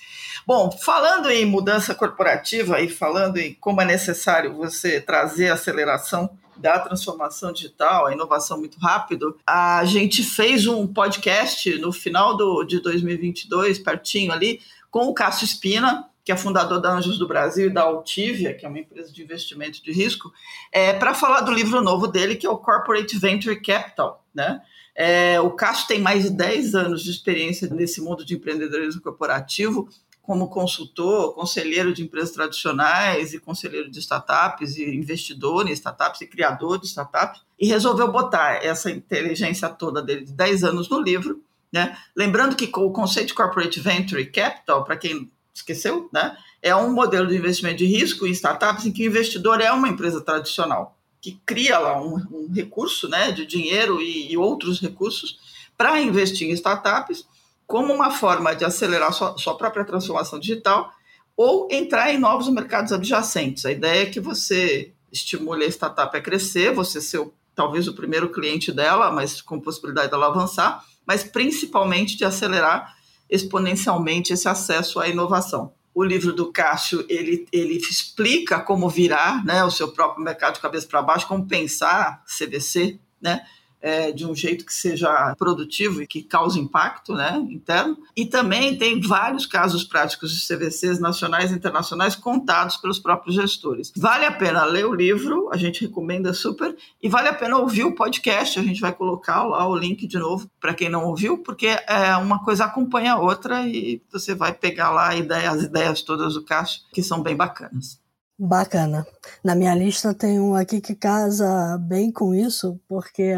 Bom, 0.48 0.72
falando 0.72 1.30
em 1.30 1.46
mudança 1.46 1.94
corporativa 1.94 2.80
e 2.80 2.88
falando 2.88 3.36
em 3.36 3.54
como 3.56 3.82
é 3.82 3.86
necessário 3.86 4.54
você 4.54 5.02
trazer 5.02 5.50
aceleração 5.50 6.30
da 6.56 6.80
transformação 6.80 7.52
digital, 7.52 8.06
a 8.06 8.14
inovação 8.14 8.58
muito 8.58 8.80
rápido, 8.80 9.38
a 9.46 9.84
gente 9.84 10.24
fez 10.24 10.66
um 10.66 10.88
podcast 10.88 11.78
no 11.78 11.92
final 11.92 12.38
do, 12.38 12.64
de 12.64 12.80
2022, 12.80 13.78
pertinho 13.80 14.32
ali, 14.32 14.62
com 14.90 15.10
o 15.10 15.14
Cássio 15.14 15.44
Espina, 15.44 16.10
que 16.30 16.34
é 16.34 16.38
fundador 16.38 16.80
da 16.80 16.94
Anjos 16.94 17.18
do 17.18 17.28
Brasil 17.28 17.66
e 17.66 17.74
da 17.74 17.82
Altivia, 17.82 18.54
que 18.54 18.64
é 18.64 18.70
uma 18.70 18.78
empresa 18.78 19.12
de 19.12 19.24
investimento 19.24 19.84
de 19.84 19.92
risco, 19.92 20.32
é, 20.72 20.94
para 20.94 21.16
falar 21.16 21.42
do 21.42 21.52
livro 21.52 21.82
novo 21.82 22.06
dele, 22.06 22.36
que 22.36 22.46
é 22.46 22.50
o 22.52 22.58
Corporate 22.60 23.18
Venture 23.18 23.60
Capital. 23.60 24.24
Né? 24.32 24.62
É, 24.94 25.42
o 25.42 25.50
Cássio 25.50 25.88
tem 25.88 26.00
mais 26.00 26.26
de 26.26 26.30
10 26.30 26.76
anos 26.76 27.04
de 27.04 27.10
experiência 27.10 27.68
nesse 27.72 28.00
mundo 28.00 28.24
de 28.24 28.36
empreendedorismo 28.36 29.02
corporativo, 29.02 29.90
como 30.22 30.52
consultor, 30.52 31.34
conselheiro 31.34 31.92
de 31.92 32.04
empresas 32.04 32.30
tradicionais 32.30 33.34
e 33.34 33.40
conselheiro 33.40 33.90
de 33.90 33.98
startups 33.98 34.78
e 34.78 34.86
investidor 34.86 35.68
em 35.68 35.72
startups 35.72 36.22
e 36.22 36.28
criador 36.28 36.80
de 36.80 36.86
startups, 36.86 37.42
e 37.60 37.66
resolveu 37.66 38.12
botar 38.12 38.64
essa 38.64 38.92
inteligência 38.92 39.68
toda 39.68 40.00
dele 40.00 40.26
de 40.26 40.34
10 40.34 40.64
anos 40.64 40.88
no 40.90 41.02
livro. 41.02 41.42
Né? 41.74 41.98
Lembrando 42.16 42.56
que 42.56 42.70
o 42.72 42.92
conceito 42.92 43.30
de 43.30 43.34
Corporate 43.34 43.80
Venture 43.80 44.24
Capital, 44.28 44.84
para 44.84 44.96
quem 44.96 45.28
esqueceu, 45.60 46.10
né? 46.12 46.36
É 46.62 46.76
um 46.76 46.92
modelo 46.92 47.28
de 47.28 47.36
investimento 47.36 47.78
de 47.78 47.86
risco 47.86 48.28
em 48.28 48.32
startups 48.32 48.86
em 48.86 48.92
que 48.92 49.04
o 49.04 49.08
investidor 49.08 49.62
é 49.62 49.72
uma 49.72 49.88
empresa 49.88 50.22
tradicional, 50.22 50.98
que 51.22 51.40
cria 51.46 51.80
lá 51.80 52.02
um, 52.02 52.16
um 52.32 52.52
recurso 52.54 53.08
né, 53.08 53.32
de 53.32 53.46
dinheiro 53.46 54.02
e, 54.02 54.32
e 54.32 54.38
outros 54.38 54.80
recursos 54.82 55.38
para 55.78 56.02
investir 56.02 56.50
em 56.50 56.54
startups 56.54 57.26
como 57.66 57.94
uma 57.94 58.12
forma 58.12 58.56
de 58.56 58.66
acelerar 58.66 59.14
sua, 59.14 59.38
sua 59.38 59.56
própria 59.56 59.86
transformação 59.86 60.40
digital 60.40 60.92
ou 61.38 61.68
entrar 61.72 62.14
em 62.14 62.18
novos 62.18 62.50
mercados 62.50 62.92
adjacentes. 62.92 63.66
A 63.66 63.72
ideia 63.72 64.04
é 64.04 64.06
que 64.06 64.20
você 64.20 64.92
estimule 65.12 65.64
a 65.64 65.70
startup 65.70 66.16
a 66.18 66.22
crescer, 66.22 66.74
você 66.74 67.00
ser 67.00 67.20
o, 67.20 67.34
talvez 67.56 67.88
o 67.88 67.94
primeiro 67.94 68.30
cliente 68.30 68.72
dela, 68.72 69.12
mas 69.12 69.42
com 69.42 69.60
possibilidade 69.60 70.12
dela 70.12 70.28
avançar, 70.28 70.84
mas 71.06 71.24
principalmente 71.24 72.18
de 72.18 72.26
acelerar 72.26 72.94
exponencialmente 73.30 74.34
esse 74.34 74.48
acesso 74.48 75.00
à 75.00 75.08
inovação. 75.08 75.74
O 75.94 76.04
livro 76.04 76.34
do 76.34 76.52
Cássio, 76.52 77.06
ele, 77.10 77.48
ele 77.52 77.78
explica 77.78 78.60
como 78.60 78.90
virar 78.90 79.44
né, 79.46 79.64
o 79.64 79.72
seu 79.72 79.92
próprio 79.92 80.24
mercado 80.24 80.56
de 80.56 80.62
cabeça 80.62 80.88
para 80.88 81.02
baixo, 81.02 81.28
como 81.28 81.48
pensar 81.48 82.24
CVC, 82.26 83.00
né? 83.22 83.42
É, 83.82 84.12
de 84.12 84.26
um 84.26 84.36
jeito 84.36 84.66
que 84.66 84.74
seja 84.74 85.36
produtivo 85.38 86.02
e 86.02 86.08
que 86.08 86.22
cause 86.22 86.60
impacto 86.60 87.14
né, 87.14 87.38
interno. 87.50 87.98
E 88.16 88.26
também 88.26 88.78
tem 88.78 89.00
vários 89.00 89.46
casos 89.46 89.84
práticos 89.84 90.32
de 90.32 90.46
CVCs 90.46 91.00
nacionais 91.00 91.52
e 91.52 91.56
internacionais 91.56 92.16
contados 92.16 92.78
pelos 92.78 93.00
próprios 93.00 93.36
gestores. 93.36 93.92
Vale 93.96 94.26
a 94.26 94.32
pena 94.32 94.66
ler 94.66 94.86
o 94.86 94.94
livro, 94.94 95.50
a 95.52 95.58
gente 95.58 95.82
recomenda 95.82 96.34
super, 96.34 96.76
e 97.02 97.10
vale 97.10 97.30
a 97.30 97.34
pena 97.34 97.58
ouvir 97.58 97.84
o 97.84 97.96
podcast, 97.96 98.60
a 98.60 98.64
gente 98.64 98.82
vai 98.82 98.94
colocar 98.94 99.44
lá 99.44 99.68
o 99.68 99.76
link 99.76 100.08
de 100.08 100.18
novo 100.18 100.50
para 100.60 100.74
quem 100.74 100.90
não 100.90 101.06
ouviu, 101.06 101.38
porque 101.38 101.68
é 101.88 102.16
uma 102.18 102.44
coisa 102.44 102.66
acompanha 102.66 103.14
a 103.14 103.20
outra 103.20 103.68
e 103.68 104.02
você 104.12 104.36
vai 104.36 104.54
pegar 104.54 104.92
lá 104.92 105.16
ideia, 105.16 105.52
as 105.52 105.64
ideias 105.64 106.02
todas 106.02 106.34
do 106.34 106.44
Cássio, 106.44 106.82
que 106.94 107.02
são 107.02 107.22
bem 107.22 107.36
bacanas. 107.36 108.00
Bacana. 108.42 109.06
Na 109.44 109.54
minha 109.54 109.76
lista 109.76 110.14
tem 110.14 110.40
um 110.40 110.56
aqui 110.56 110.80
que 110.80 110.96
casa 110.96 111.78
bem 111.78 112.10
com 112.10 112.34
isso, 112.34 112.80
porque 112.88 113.34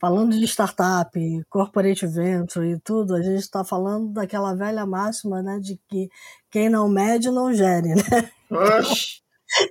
falando 0.00 0.38
de 0.38 0.44
startup, 0.44 1.10
corporate 1.50 2.06
venture 2.06 2.70
e 2.70 2.78
tudo, 2.78 3.16
a 3.16 3.20
gente 3.20 3.40
está 3.40 3.64
falando 3.64 4.12
daquela 4.12 4.54
velha 4.54 4.86
máxima, 4.86 5.42
né, 5.42 5.58
de 5.58 5.76
que 5.88 6.08
quem 6.52 6.68
não 6.68 6.88
mede 6.88 7.32
não 7.32 7.52
gere, 7.52 7.96
né? 7.96 8.30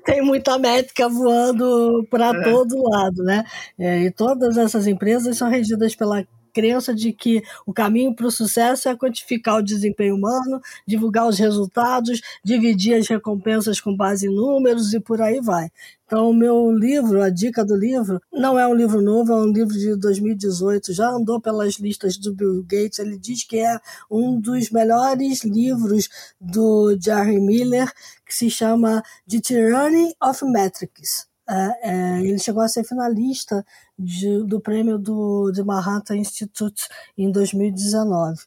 tem 0.03 0.21
muita 0.21 0.59
métrica 0.59 1.07
voando 1.07 2.05
para 2.09 2.35
é. 2.35 2.43
todo 2.43 2.89
lado, 2.89 3.23
né? 3.23 3.45
É, 3.79 4.01
e 4.01 4.11
todas 4.11 4.57
essas 4.57 4.85
empresas 4.85 5.37
são 5.37 5.49
regidas 5.49 5.95
pela 5.95 6.25
crença 6.53 6.93
de 6.93 7.11
que 7.11 7.41
o 7.65 7.73
caminho 7.73 8.15
para 8.15 8.27
o 8.27 8.31
sucesso 8.31 8.87
é 8.87 8.95
quantificar 8.95 9.57
o 9.57 9.63
desempenho 9.63 10.15
humano, 10.15 10.61
divulgar 10.87 11.27
os 11.27 11.37
resultados, 11.39 12.21
dividir 12.43 12.93
as 12.93 13.07
recompensas 13.07 13.81
com 13.81 13.95
base 13.95 14.27
em 14.27 14.33
números 14.33 14.93
e 14.93 14.99
por 14.99 15.21
aí 15.21 15.41
vai. 15.41 15.69
Então, 16.05 16.29
o 16.29 16.33
meu 16.33 16.71
livro, 16.71 17.23
a 17.23 17.29
dica 17.29 17.65
do 17.65 17.75
livro, 17.75 18.21
não 18.31 18.59
é 18.59 18.67
um 18.67 18.75
livro 18.75 19.01
novo, 19.01 19.31
é 19.31 19.35
um 19.35 19.51
livro 19.51 19.73
de 19.73 19.95
2018, 19.95 20.93
já 20.93 21.09
andou 21.09 21.41
pelas 21.41 21.75
listas 21.79 22.17
do 22.17 22.35
Bill 22.35 22.61
Gates. 22.63 22.99
Ele 22.99 23.17
diz 23.17 23.43
que 23.43 23.57
é 23.57 23.79
um 24.11 24.39
dos 24.39 24.69
melhores 24.69 25.43
livros 25.43 26.09
do 26.39 26.95
Jerry 27.01 27.39
Miller, 27.39 27.91
que 28.25 28.35
se 28.35 28.49
chama 28.49 29.01
The 29.27 29.39
Tyranny 29.39 30.13
of 30.21 30.45
Metrics. 30.45 31.32
É, 31.49 31.89
é, 31.91 32.21
ele 32.21 32.39
chegou 32.39 32.63
a 32.63 32.67
ser 32.67 32.83
finalista 32.85 33.65
de, 33.99 34.43
do 34.45 34.61
prêmio 34.61 34.97
do 34.97 35.51
de 35.51 35.63
Manhattan 35.63 36.15
Institute 36.17 36.87
em 37.17 37.31
2019. 37.31 38.41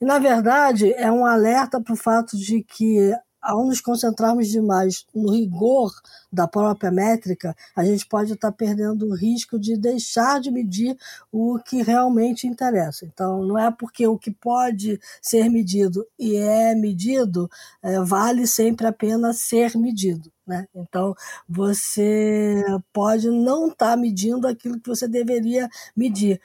E, 0.00 0.04
na 0.04 0.18
verdade, 0.18 0.92
é 0.94 1.10
um 1.10 1.24
alerta 1.24 1.80
para 1.80 1.92
o 1.92 1.96
fato 1.96 2.36
de 2.36 2.62
que 2.62 3.14
ao 3.40 3.64
nos 3.64 3.80
concentrarmos 3.80 4.48
demais 4.48 5.06
no 5.14 5.32
rigor 5.32 5.90
da 6.32 6.46
própria 6.46 6.90
métrica, 6.90 7.56
a 7.74 7.84
gente 7.84 8.06
pode 8.06 8.32
estar 8.32 8.52
perdendo 8.52 9.06
o 9.06 9.14
risco 9.14 9.58
de 9.58 9.76
deixar 9.76 10.40
de 10.40 10.50
medir 10.50 10.96
o 11.32 11.58
que 11.58 11.82
realmente 11.82 12.46
interessa. 12.46 13.04
Então, 13.04 13.42
não 13.44 13.58
é 13.58 13.70
porque 13.70 14.06
o 14.06 14.18
que 14.18 14.30
pode 14.30 15.00
ser 15.22 15.48
medido 15.48 16.06
e 16.18 16.36
é 16.36 16.74
medido, 16.74 17.50
é, 17.82 17.98
vale 18.00 18.46
sempre 18.46 18.86
a 18.86 18.92
pena 18.92 19.32
ser 19.32 19.76
medido. 19.76 20.30
Né? 20.46 20.66
Então, 20.74 21.14
você 21.48 22.62
pode 22.92 23.30
não 23.30 23.68
estar 23.68 23.96
medindo 23.96 24.46
aquilo 24.46 24.80
que 24.80 24.88
você 24.88 25.08
deveria 25.08 25.68
medir. 25.96 26.40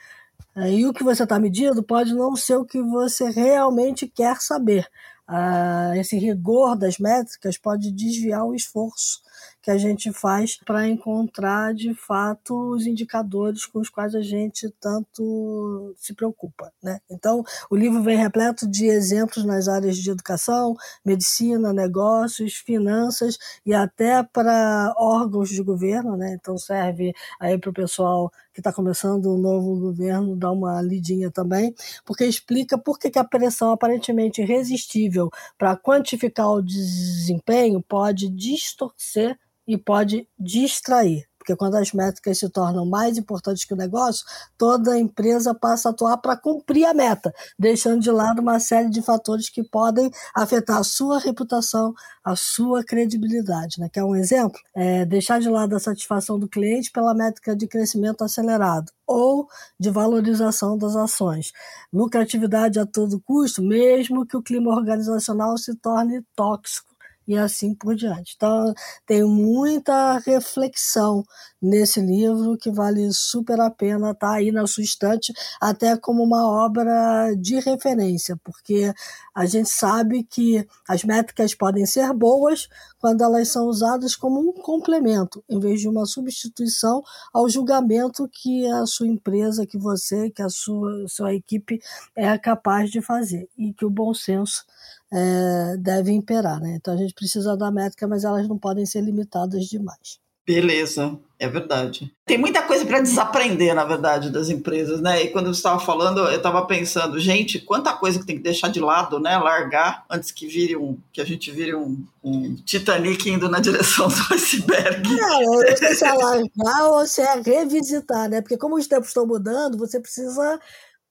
E 0.56 0.86
o 0.86 0.92
que 0.92 1.04
você 1.04 1.24
está 1.24 1.38
medindo 1.38 1.82
pode 1.82 2.14
não 2.14 2.34
ser 2.34 2.56
o 2.56 2.64
que 2.64 2.80
você 2.80 3.28
realmente 3.28 4.08
quer 4.08 4.40
saber 4.40 4.88
ah, 5.26 5.92
esse 5.96 6.18
rigor 6.18 6.76
das 6.76 6.98
métricas 6.98 7.58
pode 7.58 7.90
desviar 7.92 8.44
o 8.44 8.54
esforço 8.54 9.20
que 9.66 9.70
a 9.72 9.76
gente 9.76 10.12
faz 10.12 10.56
para 10.64 10.86
encontrar 10.86 11.74
de 11.74 11.92
fato 11.92 12.54
os 12.70 12.86
indicadores 12.86 13.66
com 13.66 13.80
os 13.80 13.88
quais 13.88 14.14
a 14.14 14.22
gente 14.22 14.72
tanto 14.80 15.92
se 15.96 16.14
preocupa. 16.14 16.72
Né? 16.80 17.00
Então, 17.10 17.42
o 17.68 17.74
livro 17.74 18.00
vem 18.00 18.16
repleto 18.16 18.64
de 18.70 18.86
exemplos 18.86 19.44
nas 19.44 19.66
áreas 19.66 19.96
de 19.96 20.08
educação, 20.08 20.76
medicina, 21.04 21.72
negócios, 21.72 22.54
finanças 22.54 23.38
e 23.66 23.74
até 23.74 24.22
para 24.22 24.94
órgãos 24.96 25.48
de 25.48 25.60
governo. 25.60 26.16
Né? 26.16 26.36
Então, 26.40 26.56
serve 26.56 27.12
aí 27.40 27.58
para 27.58 27.70
o 27.70 27.74
pessoal 27.74 28.30
que 28.54 28.60
está 28.60 28.72
começando 28.72 29.34
um 29.34 29.36
novo 29.36 29.80
governo 29.80 30.36
dar 30.36 30.52
uma 30.52 30.80
lidinha 30.80 31.28
também, 31.28 31.74
porque 32.04 32.24
explica 32.24 32.78
por 32.78 33.00
que, 33.00 33.10
que 33.10 33.18
a 33.18 33.24
pressão 33.24 33.72
aparentemente 33.72 34.40
irresistível 34.40 35.28
para 35.58 35.76
quantificar 35.76 36.52
o 36.52 36.62
desempenho 36.62 37.82
pode 37.82 38.28
distorcer 38.28 39.36
e 39.66 39.76
pode 39.76 40.28
distrair. 40.38 41.26
Porque 41.46 41.54
quando 41.54 41.76
as 41.76 41.92
métricas 41.92 42.40
se 42.40 42.48
tornam 42.50 42.84
mais 42.84 43.16
importantes 43.16 43.64
que 43.64 43.72
o 43.72 43.76
negócio, 43.76 44.26
toda 44.58 44.98
empresa 44.98 45.54
passa 45.54 45.88
a 45.88 45.92
atuar 45.92 46.16
para 46.16 46.36
cumprir 46.36 46.84
a 46.86 46.92
meta, 46.92 47.32
deixando 47.56 48.00
de 48.00 48.10
lado 48.10 48.42
uma 48.42 48.58
série 48.58 48.90
de 48.90 49.00
fatores 49.00 49.48
que 49.48 49.62
podem 49.62 50.10
afetar 50.34 50.78
a 50.78 50.82
sua 50.82 51.20
reputação, 51.20 51.94
a 52.24 52.34
sua 52.34 52.82
credibilidade. 52.82 53.78
Né? 53.78 53.88
Quer 53.88 54.02
um 54.02 54.16
exemplo? 54.16 54.58
É 54.74 55.04
deixar 55.04 55.38
de 55.38 55.48
lado 55.48 55.76
a 55.76 55.78
satisfação 55.78 56.36
do 56.36 56.48
cliente 56.48 56.90
pela 56.90 57.14
métrica 57.14 57.54
de 57.54 57.68
crescimento 57.68 58.24
acelerado 58.24 58.90
ou 59.06 59.46
de 59.78 59.88
valorização 59.88 60.76
das 60.76 60.96
ações. 60.96 61.52
Lucratividade 61.92 62.80
a 62.80 62.84
todo 62.84 63.22
custo, 63.24 63.62
mesmo 63.62 64.26
que 64.26 64.36
o 64.36 64.42
clima 64.42 64.74
organizacional 64.74 65.56
se 65.56 65.76
torne 65.76 66.24
tóxico 66.34 66.95
e 67.26 67.36
assim 67.36 67.74
por 67.74 67.94
diante. 67.94 68.34
Então, 68.36 68.72
tem 69.06 69.24
muita 69.24 70.18
reflexão 70.18 71.24
nesse 71.60 72.00
livro 72.00 72.56
que 72.56 72.70
vale 72.70 73.12
super 73.12 73.60
a 73.60 73.70
pena 73.70 74.10
estar 74.10 74.28
tá 74.28 74.34
aí 74.34 74.52
na 74.52 74.66
sua 74.66 74.84
estante, 74.84 75.32
até 75.60 75.96
como 75.96 76.22
uma 76.22 76.46
obra 76.46 77.34
de 77.38 77.58
referência, 77.58 78.38
porque 78.44 78.92
a 79.34 79.46
gente 79.46 79.68
sabe 79.68 80.22
que 80.22 80.66
as 80.88 81.02
métricas 81.04 81.54
podem 81.54 81.84
ser 81.86 82.12
boas 82.12 82.68
quando 83.00 83.22
elas 83.22 83.48
são 83.48 83.66
usadas 83.66 84.14
como 84.14 84.40
um 84.40 84.52
complemento, 84.52 85.42
em 85.48 85.58
vez 85.58 85.80
de 85.80 85.88
uma 85.88 86.06
substituição 86.06 87.02
ao 87.32 87.48
julgamento 87.48 88.28
que 88.28 88.66
a 88.66 88.86
sua 88.86 89.06
empresa, 89.06 89.66
que 89.66 89.78
você, 89.78 90.30
que 90.30 90.42
a 90.42 90.48
sua, 90.48 91.06
sua 91.08 91.34
equipe 91.34 91.80
é 92.14 92.36
capaz 92.38 92.90
de 92.90 93.00
fazer, 93.00 93.48
e 93.56 93.72
que 93.72 93.84
o 93.84 93.90
bom 93.90 94.12
senso 94.14 94.64
é, 95.12 95.76
deve 95.78 96.12
imperar. 96.12 96.60
Né? 96.60 96.76
Então 96.76 96.94
a 96.94 96.96
gente 96.96 97.14
precisa 97.14 97.56
da 97.56 97.70
métrica, 97.70 98.06
mas 98.06 98.24
elas 98.24 98.48
não 98.48 98.58
podem 98.58 98.86
ser 98.86 99.00
limitadas 99.00 99.64
demais. 99.66 100.18
Beleza, 100.46 101.18
é 101.40 101.48
verdade. 101.48 102.12
Tem 102.24 102.38
muita 102.38 102.62
coisa 102.62 102.86
para 102.86 103.00
desaprender, 103.00 103.74
na 103.74 103.84
verdade, 103.84 104.30
das 104.30 104.48
empresas, 104.48 105.00
né? 105.00 105.24
E 105.24 105.30
quando 105.30 105.46
você 105.46 105.58
estava 105.58 105.80
falando, 105.80 106.20
eu 106.20 106.36
estava 106.36 106.64
pensando, 106.64 107.18
gente, 107.18 107.58
quanta 107.58 107.92
coisa 107.92 108.20
que 108.20 108.24
tem 108.24 108.36
que 108.36 108.44
deixar 108.44 108.68
de 108.68 108.78
lado, 108.78 109.18
né? 109.18 109.36
Largar 109.36 110.04
antes 110.08 110.30
que 110.30 110.46
vire 110.46 110.76
um, 110.76 110.96
que 111.12 111.20
a 111.20 111.24
gente 111.24 111.50
vire 111.50 111.74
um, 111.74 112.00
um 112.22 112.54
Titanic 112.64 113.28
indo 113.28 113.48
na 113.48 113.58
direção 113.58 114.06
do 114.06 114.34
iceberg. 114.34 115.02
Não, 115.16 115.42
eu 115.42 115.68
não 115.68 115.76
sei 115.76 115.94
se 115.96 116.06
é 116.06 116.12
largar 116.12 116.90
ou 116.90 117.06
se 117.08 117.20
é 117.22 117.40
revisitar, 117.40 118.30
né? 118.30 118.40
Porque 118.40 118.56
como 118.56 118.76
os 118.76 118.86
tempos 118.86 119.08
estão 119.08 119.26
mudando, 119.26 119.76
você 119.76 119.98
precisa 119.98 120.60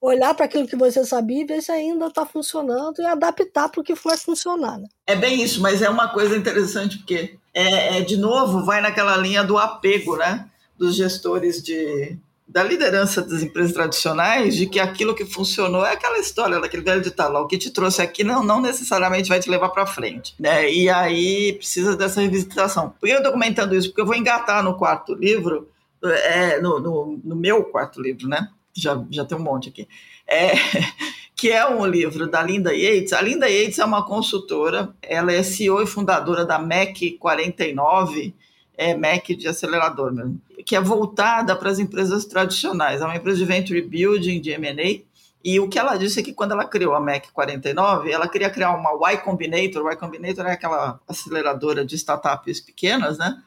olhar 0.06 0.34
para 0.34 0.44
aquilo 0.44 0.68
que 0.68 0.76
você 0.76 1.04
sabia 1.04 1.42
e 1.42 1.44
ver 1.44 1.62
se 1.62 1.72
ainda 1.72 2.06
está 2.06 2.24
funcionando 2.24 3.00
e 3.00 3.06
adaptar 3.06 3.68
para 3.68 3.80
o 3.80 3.84
que 3.84 3.96
for 3.96 4.16
funcionar. 4.16 4.78
Né? 4.78 4.86
É 5.06 5.16
bem 5.16 5.42
isso, 5.42 5.60
mas 5.60 5.82
é 5.82 5.90
uma 5.90 6.08
coisa 6.08 6.36
interessante 6.36 6.98
porque, 6.98 7.36
é, 7.52 7.98
é, 7.98 8.00
de 8.02 8.16
novo, 8.16 8.64
vai 8.64 8.80
naquela 8.80 9.16
linha 9.16 9.42
do 9.42 9.58
apego 9.58 10.16
né, 10.16 10.48
dos 10.78 10.94
gestores 10.94 11.60
de, 11.62 12.16
da 12.46 12.62
liderança 12.62 13.20
das 13.20 13.42
empresas 13.42 13.72
tradicionais, 13.72 14.54
de 14.54 14.66
que 14.66 14.78
aquilo 14.78 15.14
que 15.14 15.24
funcionou 15.24 15.84
é 15.84 15.92
aquela 15.92 16.18
história 16.18 16.60
daquele 16.60 16.84
velho 16.84 17.02
ditado, 17.02 17.34
o 17.34 17.46
que 17.46 17.58
te 17.58 17.70
trouxe 17.70 18.00
aqui 18.00 18.22
não, 18.22 18.44
não 18.44 18.60
necessariamente 18.60 19.28
vai 19.28 19.40
te 19.40 19.50
levar 19.50 19.70
para 19.70 19.86
frente. 19.86 20.34
Né? 20.38 20.70
E 20.72 20.88
aí 20.88 21.54
precisa 21.54 21.96
dessa 21.96 22.20
revisitação. 22.20 22.90
Por 22.90 23.06
que 23.06 23.12
eu 23.12 23.18
estou 23.18 23.32
comentando 23.32 23.74
isso? 23.74 23.88
Porque 23.88 24.02
eu 24.02 24.06
vou 24.06 24.14
engatar 24.14 24.62
no 24.62 24.74
quarto 24.74 25.14
livro, 25.14 25.68
é, 26.04 26.60
no, 26.60 26.78
no, 26.78 27.20
no 27.24 27.34
meu 27.34 27.64
quarto 27.64 28.00
livro, 28.00 28.28
né? 28.28 28.48
Já, 28.76 29.02
já 29.10 29.24
tem 29.24 29.36
um 29.36 29.42
monte 29.42 29.68
aqui, 29.68 29.88
é, 30.26 30.52
que 31.34 31.50
é 31.50 31.68
um 31.68 31.86
livro 31.86 32.28
da 32.30 32.42
Linda 32.42 32.74
Yates. 32.74 33.12
A 33.12 33.20
Linda 33.20 33.48
Yates 33.48 33.78
é 33.78 33.84
uma 33.84 34.04
consultora, 34.04 34.94
ela 35.02 35.32
é 35.32 35.42
CEO 35.42 35.82
e 35.82 35.86
fundadora 35.86 36.44
da 36.44 36.58
MEC 36.58 37.12
49, 37.18 38.34
é 38.76 38.94
MEC 38.94 39.34
de 39.34 39.48
acelerador 39.48 40.12
mesmo, 40.12 40.40
que 40.64 40.76
é 40.76 40.80
voltada 40.80 41.56
para 41.56 41.70
as 41.70 41.78
empresas 41.78 42.24
tradicionais. 42.24 43.00
É 43.00 43.04
uma 43.04 43.16
empresa 43.16 43.38
de 43.38 43.44
venture 43.44 43.80
building, 43.80 44.40
de 44.40 44.50
M&A, 44.50 45.06
E 45.46 45.60
o 45.60 45.68
que 45.68 45.78
ela 45.78 45.96
disse 45.96 46.18
é 46.18 46.22
que 46.24 46.32
quando 46.32 46.50
ela 46.50 46.64
criou 46.64 46.92
a 46.92 47.00
Mac 47.00 47.30
49, 47.32 48.10
ela 48.10 48.26
queria 48.26 48.50
criar 48.50 48.72
uma 48.72 49.12
Y 49.12 49.18
Combinator. 49.18 49.92
Y 49.92 49.96
Combinator 49.96 50.44
é 50.44 50.50
aquela 50.50 50.98
aceleradora 51.06 51.84
de 51.84 51.94
startups 51.94 52.60
pequenas, 52.60 53.16
né? 53.16 53.40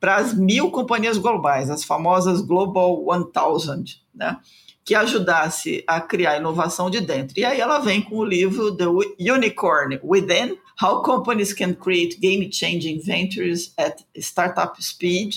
Para 0.00 0.16
as 0.16 0.32
mil 0.32 0.70
companhias 0.70 1.18
globais, 1.18 1.68
as 1.68 1.84
famosas 1.84 2.40
Global 2.40 3.04
1000, 3.04 3.84
né? 4.14 4.38
Que 4.84 4.94
ajudasse 4.94 5.84
a 5.86 6.00
criar 6.00 6.38
inovação 6.38 6.90
de 6.90 7.00
dentro. 7.00 7.38
E 7.38 7.44
aí 7.44 7.60
ela 7.60 7.78
vem 7.78 8.02
com 8.02 8.16
o 8.16 8.24
livro 8.24 8.76
The 8.76 8.86
Unicorn 9.32 10.00
Within: 10.02 10.58
How 10.82 11.02
Companies 11.02 11.52
Can 11.52 11.74
Create 11.74 12.18
Game-Changing 12.18 13.00
Ventures 13.00 13.72
at 13.76 14.00
Startup 14.16 14.82
Speed 14.82 15.36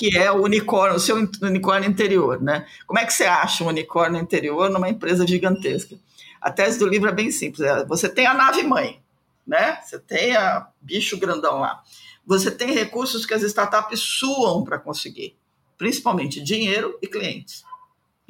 que 0.00 0.16
é 0.16 0.32
o 0.32 0.44
unicórnio, 0.44 0.96
o 0.96 0.98
seu 0.98 1.14
unicórnio 1.42 1.86
interior, 1.86 2.40
né? 2.40 2.66
Como 2.86 2.98
é 2.98 3.04
que 3.04 3.12
você 3.12 3.24
acha 3.24 3.62
um 3.62 3.66
unicórnio 3.66 4.18
interior 4.18 4.70
numa 4.70 4.88
empresa 4.88 5.26
gigantesca? 5.26 5.94
A 6.40 6.50
tese 6.50 6.78
do 6.78 6.86
livro 6.86 7.10
é 7.10 7.12
bem 7.12 7.30
simples. 7.30 7.60
É, 7.60 7.84
você 7.84 8.08
tem 8.08 8.26
a 8.26 8.32
nave 8.32 8.62
mãe, 8.62 8.98
né? 9.46 9.78
Você 9.82 9.98
tem 9.98 10.34
a 10.34 10.66
bicho 10.80 11.18
grandão 11.18 11.60
lá. 11.60 11.82
Você 12.24 12.50
tem 12.50 12.72
recursos 12.72 13.26
que 13.26 13.34
as 13.34 13.42
startups 13.42 14.00
suam 14.00 14.64
para 14.64 14.78
conseguir, 14.78 15.36
principalmente 15.76 16.42
dinheiro 16.42 16.98
e 17.02 17.06
clientes 17.06 17.62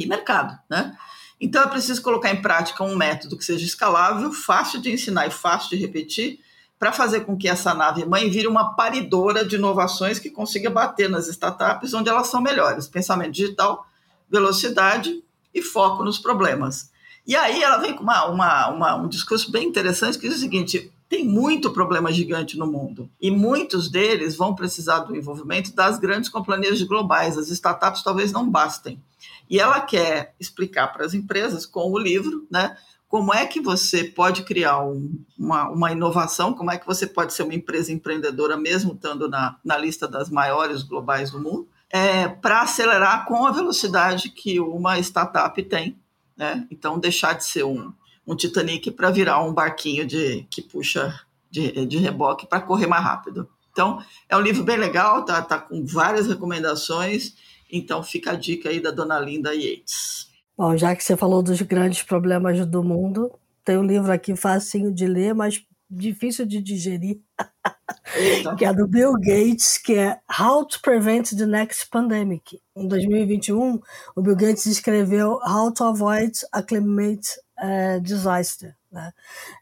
e 0.00 0.06
mercado, 0.06 0.58
né? 0.68 0.96
Então 1.40 1.62
é 1.62 1.66
preciso 1.66 2.02
colocar 2.02 2.30
em 2.30 2.42
prática 2.42 2.84
um 2.84 2.96
método 2.96 3.36
que 3.36 3.44
seja 3.44 3.64
escalável, 3.64 4.32
fácil 4.32 4.80
de 4.80 4.92
ensinar 4.92 5.26
e 5.26 5.30
fácil 5.30 5.70
de 5.70 5.76
repetir 5.76 6.40
para 6.78 6.92
fazer 6.92 7.20
com 7.20 7.36
que 7.36 7.48
essa 7.48 7.74
nave 7.74 8.04
mãe 8.06 8.30
vire 8.30 8.46
uma 8.46 8.74
paridora 8.74 9.44
de 9.44 9.56
inovações 9.56 10.18
que 10.18 10.30
consiga 10.30 10.70
bater 10.70 11.08
nas 11.08 11.28
startups 11.28 11.94
onde 11.94 12.08
elas 12.08 12.28
são 12.28 12.40
melhores. 12.40 12.88
Pensamento 12.88 13.32
digital, 13.32 13.86
velocidade 14.30 15.22
e 15.54 15.62
foco 15.62 16.02
nos 16.02 16.18
problemas. 16.18 16.90
E 17.26 17.36
aí 17.36 17.62
ela 17.62 17.78
vem 17.78 17.94
com 17.94 18.02
uma, 18.02 18.24
uma, 18.26 18.68
uma, 18.68 18.94
um 18.96 19.08
discurso 19.08 19.50
bem 19.50 19.68
interessante 19.68 20.18
que 20.18 20.28
diz 20.28 20.38
o 20.38 20.40
seguinte: 20.40 20.90
tem 21.10 21.24
muito 21.24 21.72
problema 21.72 22.12
gigante 22.12 22.56
no 22.56 22.68
mundo 22.68 23.10
e 23.20 23.32
muitos 23.32 23.90
deles 23.90 24.36
vão 24.36 24.54
precisar 24.54 25.00
do 25.00 25.16
envolvimento 25.16 25.74
das 25.74 25.98
grandes 25.98 26.30
companhias 26.30 26.80
globais. 26.82 27.36
As 27.36 27.48
startups 27.48 28.04
talvez 28.04 28.30
não 28.30 28.48
bastem. 28.48 29.02
E 29.50 29.58
ela 29.58 29.80
quer 29.80 30.36
explicar 30.38 30.86
para 30.86 31.04
as 31.04 31.12
empresas 31.12 31.66
com 31.66 31.90
o 31.90 31.98
livro, 31.98 32.46
né? 32.48 32.76
como 33.08 33.34
é 33.34 33.44
que 33.44 33.60
você 33.60 34.04
pode 34.04 34.44
criar 34.44 34.84
um, 34.84 35.12
uma, 35.36 35.68
uma, 35.68 35.90
inovação, 35.90 36.54
como 36.54 36.70
é 36.70 36.78
que 36.78 36.86
você 36.86 37.08
pode 37.08 37.32
ser 37.32 37.42
uma 37.42 37.56
empresa 37.56 37.92
empreendedora, 37.92 38.56
mesmo 38.56 38.92
estando 38.92 39.28
na, 39.28 39.56
na 39.64 39.76
lista 39.76 40.06
das 40.06 40.30
maiores 40.30 40.84
globais 40.84 41.32
do 41.32 41.40
mundo, 41.40 41.68
é, 41.90 42.28
para 42.28 42.62
acelerar 42.62 43.26
com 43.26 43.44
a 43.44 43.50
velocidade 43.50 44.30
que 44.30 44.60
uma 44.60 44.96
startup 45.00 45.60
tem. 45.64 45.98
Né? 46.36 46.68
Então, 46.70 47.00
deixar 47.00 47.32
de 47.32 47.44
ser 47.44 47.64
um, 47.64 47.92
um 48.30 48.36
Titanic 48.36 48.92
para 48.92 49.10
virar 49.10 49.42
um 49.42 49.52
barquinho 49.52 50.06
de, 50.06 50.46
que 50.50 50.62
puxa 50.62 51.20
de, 51.50 51.84
de 51.84 51.98
reboque 51.98 52.46
para 52.46 52.60
correr 52.60 52.86
mais 52.86 53.02
rápido. 53.02 53.48
Então, 53.72 54.00
é 54.28 54.36
um 54.36 54.40
livro 54.40 54.62
bem 54.62 54.76
legal, 54.76 55.24
tá, 55.24 55.42
tá 55.42 55.58
com 55.58 55.84
várias 55.84 56.28
recomendações. 56.28 57.34
Então, 57.72 58.02
fica 58.02 58.32
a 58.32 58.36
dica 58.36 58.68
aí 58.68 58.80
da 58.80 58.92
dona 58.92 59.18
Linda 59.18 59.52
Yates. 59.52 60.28
Bom, 60.56 60.76
já 60.76 60.94
que 60.94 61.02
você 61.02 61.16
falou 61.16 61.42
dos 61.42 61.60
grandes 61.62 62.02
problemas 62.02 62.64
do 62.66 62.84
mundo, 62.84 63.32
tem 63.64 63.76
um 63.76 63.82
livro 63.82 64.12
aqui 64.12 64.36
facinho 64.36 64.92
de 64.92 65.06
ler, 65.06 65.34
mas 65.34 65.64
difícil 65.90 66.46
de 66.46 66.62
digerir, 66.62 67.18
que 68.56 68.64
é 68.64 68.72
do 68.72 68.86
Bill 68.86 69.12
Gates, 69.14 69.76
que 69.76 69.94
é 69.94 70.20
How 70.38 70.64
to 70.66 70.80
Prevent 70.80 71.30
the 71.30 71.46
Next 71.46 71.88
Pandemic. 71.90 72.60
Em 72.76 72.86
2021, 72.86 73.80
o 74.14 74.22
Bill 74.22 74.36
Gates 74.36 74.66
escreveu 74.66 75.40
How 75.44 75.72
to 75.72 75.84
Avoid 75.84 76.32
a 76.52 76.62
Climate 76.62 77.28
uh, 77.60 78.00
Disaster. 78.00 78.74
Né? 78.90 79.12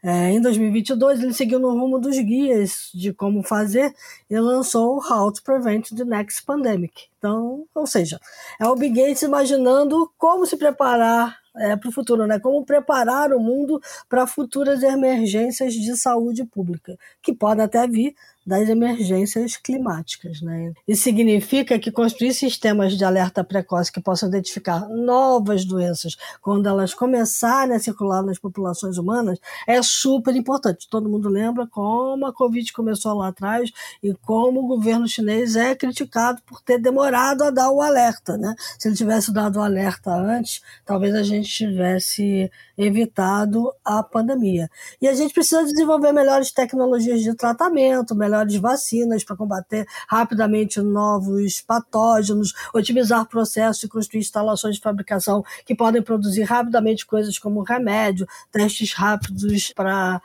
É, 0.03 0.31
em 0.31 0.41
2022, 0.41 1.21
ele 1.21 1.33
seguiu 1.33 1.59
no 1.59 1.71
rumo 1.71 1.99
dos 1.99 2.17
guias 2.17 2.89
de 2.93 3.13
como 3.13 3.43
fazer 3.43 3.93
e 4.29 4.39
lançou 4.39 4.97
How 4.97 5.31
to 5.31 5.43
Prevent 5.43 5.89
the 5.89 6.03
Next 6.03 6.43
Pandemic. 6.43 7.07
Então, 7.17 7.65
ou 7.75 7.85
seja, 7.85 8.19
é 8.59 8.67
o 8.67 8.75
Bill 8.75 8.93
Gates 8.93 9.21
imaginando 9.21 10.11
como 10.17 10.45
se 10.45 10.57
preparar 10.57 11.37
é, 11.57 11.75
para 11.75 11.89
o 11.89 11.91
futuro, 11.91 12.25
né? 12.25 12.39
Como 12.39 12.65
preparar 12.65 13.33
o 13.33 13.39
mundo 13.39 13.81
para 14.07 14.25
futuras 14.25 14.81
emergências 14.81 15.73
de 15.73 15.95
saúde 15.97 16.45
pública, 16.45 16.97
que 17.21 17.33
podem 17.33 17.65
até 17.65 17.87
vir 17.87 18.15
das 18.49 18.67
emergências 18.67 19.55
climáticas. 19.55 20.41
Né? 20.41 20.73
Isso 20.87 21.03
significa 21.03 21.77
que 21.77 21.91
construir 21.91 22.33
sistemas 22.33 22.97
de 22.97 23.05
alerta 23.05 23.43
precoce 23.43 23.91
que 23.91 24.01
possam 24.01 24.27
identificar 24.27 24.89
novas 24.89 25.63
doenças 25.63 26.17
quando 26.41 26.67
elas 26.67 26.93
começarem 26.95 27.75
a 27.75 27.79
circular 27.79 28.23
nas 28.23 28.39
populações 28.39 28.97
humanas 28.97 29.37
é 29.67 29.81
super 29.83 30.35
importante. 30.35 30.89
Todo 30.89 31.07
mundo 31.07 31.29
lembra 31.29 31.67
como 31.67 32.25
a 32.25 32.33
Covid 32.33 32.73
começou 32.73 33.13
lá 33.13 33.27
atrás 33.27 33.71
e 34.01 34.15
como 34.25 34.61
o 34.61 34.67
governo 34.67 35.07
chinês 35.07 35.55
é 35.55 35.75
criticado 35.75 36.41
por 36.47 36.59
ter 36.59 36.79
demorado 36.79 37.43
a 37.43 37.51
dar 37.51 37.69
o 37.69 37.81
alerta. 37.81 38.35
Né? 38.35 38.55
Se 38.79 38.87
ele 38.87 38.95
tivesse 38.95 39.31
dado 39.31 39.59
o 39.59 39.61
alerta 39.61 40.11
antes, 40.11 40.63
talvez 40.83 41.13
a 41.13 41.21
gente 41.21 41.47
tivesse 41.47 42.51
evitado 42.79 43.73
a 43.83 44.01
pandemia. 44.01 44.69
E 45.01 45.07
a 45.07 45.13
gente 45.13 45.33
precisa 45.33 45.63
desenvolver 45.65 46.13
melhores 46.13 46.49
tecnologias 46.49 47.21
de 47.21 47.35
tratamento, 47.35 48.15
melhores 48.15 48.55
vacinas 48.55 49.21
para 49.21 49.35
combater 49.35 49.85
rapidamente 50.07 50.79
novos 50.79 51.59
patógenos, 51.59 52.53
otimizar 52.73 53.27
processos 53.27 53.83
e 53.83 53.89
construir 53.89 54.21
instalações 54.21 54.75
de 54.75 54.81
fabricação 54.81 55.43
que 55.65 55.75
podem 55.75 56.01
produzir 56.01 56.43
rapidamente 56.43 57.05
coisas 57.05 57.37
como 57.37 57.63
remédio, 57.63 58.25
testes 58.49 58.93
rápidos 58.93 59.73
para 59.73 60.21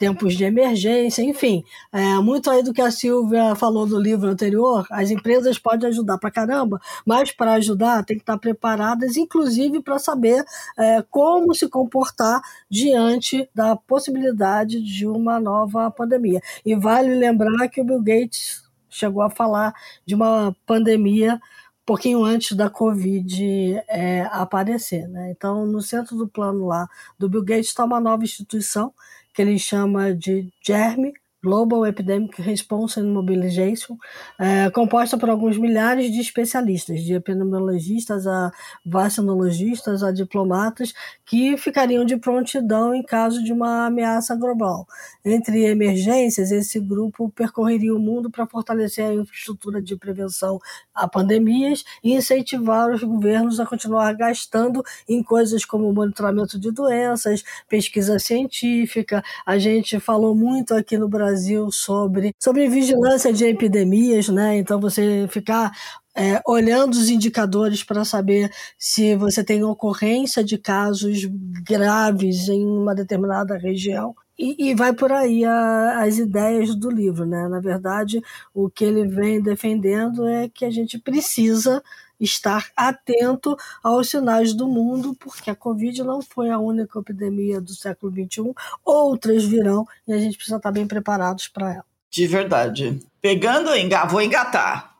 tempos 0.00 0.34
de 0.34 0.44
emergência, 0.44 1.22
enfim, 1.22 1.62
é, 1.92 2.14
muito 2.14 2.50
aí 2.50 2.62
do 2.62 2.72
que 2.72 2.80
a 2.80 2.90
Silvia 2.90 3.54
falou 3.54 3.86
do 3.86 4.00
livro 4.00 4.30
anterior, 4.30 4.86
as 4.90 5.10
empresas 5.10 5.58
podem 5.58 5.90
ajudar 5.90 6.16
para 6.16 6.30
caramba, 6.30 6.80
mas 7.04 7.30
para 7.30 7.52
ajudar 7.52 8.02
tem 8.06 8.16
que 8.16 8.22
estar 8.22 8.38
preparadas, 8.38 9.18
inclusive 9.18 9.82
para 9.82 9.98
saber 9.98 10.42
é, 10.78 11.04
como 11.10 11.54
se 11.54 11.68
comportar 11.68 12.40
diante 12.70 13.46
da 13.54 13.76
possibilidade 13.76 14.82
de 14.82 15.06
uma 15.06 15.38
nova 15.38 15.90
pandemia. 15.90 16.40
E 16.64 16.74
vale 16.74 17.14
lembrar 17.14 17.68
que 17.68 17.82
o 17.82 17.84
Bill 17.84 18.02
Gates 18.02 18.64
chegou 18.88 19.22
a 19.22 19.28
falar 19.28 19.74
de 20.06 20.14
uma 20.14 20.56
pandemia 20.64 21.38
pouquinho 21.84 22.24
antes 22.24 22.56
da 22.56 22.70
Covid 22.70 23.82
é, 23.88 24.22
aparecer. 24.30 25.08
Né? 25.08 25.32
Então, 25.32 25.66
no 25.66 25.82
centro 25.82 26.16
do 26.16 26.28
plano 26.28 26.66
lá 26.66 26.88
do 27.18 27.28
Bill 27.28 27.44
Gates 27.44 27.66
está 27.66 27.84
uma 27.84 28.00
nova 28.00 28.22
instituição 28.22 28.94
que 29.34 29.42
ele 29.42 29.58
chama 29.58 30.14
de 30.14 30.52
GERM, 30.64 31.12
Global 31.42 31.86
Epidemic 31.86 32.40
Response 32.42 33.00
and 33.00 33.06
Mobilization, 33.06 33.96
é, 34.38 34.68
composta 34.70 35.16
por 35.16 35.30
alguns 35.30 35.56
milhares 35.56 36.12
de 36.12 36.20
especialistas, 36.20 37.00
de 37.02 37.14
epidemiologistas 37.14 38.26
a 38.26 38.52
vacinologistas 38.84 40.02
a 40.02 40.12
diplomatas, 40.12 40.92
que 41.24 41.56
ficariam 41.56 42.04
de 42.04 42.18
prontidão 42.18 42.94
em 42.94 43.02
caso 43.02 43.42
de 43.42 43.54
uma 43.54 43.86
ameaça 43.86 44.36
global. 44.36 44.86
Entre 45.24 45.64
emergências, 45.64 46.50
esse 46.50 46.78
grupo 46.78 47.30
percorreria 47.30 47.94
o 47.94 47.98
mundo 47.98 48.30
para 48.30 48.46
fortalecer 48.46 49.06
a 49.06 49.14
infraestrutura 49.14 49.80
de 49.80 49.96
prevenção 49.96 50.60
a 50.94 51.08
pandemias 51.08 51.84
e 52.04 52.12
incentivar 52.12 52.90
os 52.90 53.02
governos 53.02 53.58
a 53.58 53.64
continuar 53.64 54.12
gastando 54.12 54.82
em 55.08 55.22
coisas 55.22 55.64
como 55.64 55.90
monitoramento 55.90 56.58
de 56.58 56.70
doenças, 56.70 57.42
pesquisa 57.66 58.18
científica. 58.18 59.22
A 59.46 59.58
gente 59.58 59.98
falou 59.98 60.34
muito 60.34 60.74
aqui 60.74 60.98
no 60.98 61.08
Brasil 61.08 61.29
Brasil 61.30 61.70
sobre, 61.70 62.34
sobre 62.38 62.68
vigilância 62.68 63.32
de 63.32 63.44
epidemias, 63.44 64.28
né? 64.28 64.58
Então 64.58 64.80
você 64.80 65.26
ficar 65.28 65.72
é, 66.14 66.42
olhando 66.46 66.94
os 66.94 67.08
indicadores 67.08 67.84
para 67.84 68.04
saber 68.04 68.50
se 68.76 69.14
você 69.14 69.44
tem 69.44 69.62
ocorrência 69.62 70.42
de 70.42 70.58
casos 70.58 71.24
graves 71.64 72.48
em 72.48 72.64
uma 72.66 72.94
determinada 72.94 73.56
região. 73.56 74.14
E, 74.38 74.70
e 74.70 74.74
vai 74.74 74.92
por 74.92 75.12
aí 75.12 75.44
a, 75.44 76.02
as 76.02 76.18
ideias 76.18 76.74
do 76.74 76.90
livro, 76.90 77.24
né? 77.26 77.46
Na 77.48 77.60
verdade, 77.60 78.20
o 78.52 78.68
que 78.68 78.84
ele 78.84 79.06
vem 79.06 79.40
defendendo 79.40 80.26
é 80.26 80.48
que 80.48 80.64
a 80.64 80.70
gente 80.70 80.98
precisa 80.98 81.82
estar 82.20 82.70
atento 82.76 83.56
aos 83.82 84.10
sinais 84.10 84.52
do 84.52 84.68
mundo, 84.68 85.14
porque 85.14 85.50
a 85.50 85.56
Covid 85.56 86.02
não 86.04 86.20
foi 86.20 86.50
a 86.50 86.58
única 86.58 86.98
epidemia 86.98 87.60
do 87.60 87.72
século 87.72 88.12
XXI, 88.12 88.52
outras 88.84 89.44
virão 89.44 89.86
e 90.06 90.12
a 90.12 90.18
gente 90.18 90.36
precisa 90.36 90.58
estar 90.58 90.70
bem 90.70 90.86
preparados 90.86 91.48
para 91.48 91.72
ela. 91.72 91.84
De 92.10 92.26
verdade. 92.26 93.00
Pegando, 93.20 93.70
vou 94.08 94.20
engatar. 94.20 94.90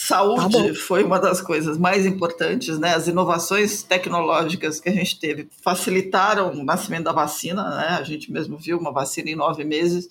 Saúde 0.00 0.68
tá 0.68 0.74
foi 0.74 1.02
uma 1.02 1.18
das 1.18 1.40
coisas 1.40 1.76
mais 1.76 2.06
importantes, 2.06 2.78
né? 2.78 2.94
As 2.94 3.08
inovações 3.08 3.82
tecnológicas 3.82 4.78
que 4.78 4.88
a 4.88 4.92
gente 4.92 5.18
teve 5.18 5.48
facilitaram 5.60 6.52
o 6.52 6.64
nascimento 6.64 7.04
da 7.04 7.12
vacina, 7.12 7.68
né? 7.68 7.96
A 7.98 8.04
gente 8.04 8.30
mesmo 8.30 8.56
viu 8.56 8.78
uma 8.78 8.92
vacina 8.92 9.28
em 9.28 9.34
nove 9.34 9.64
meses 9.64 10.08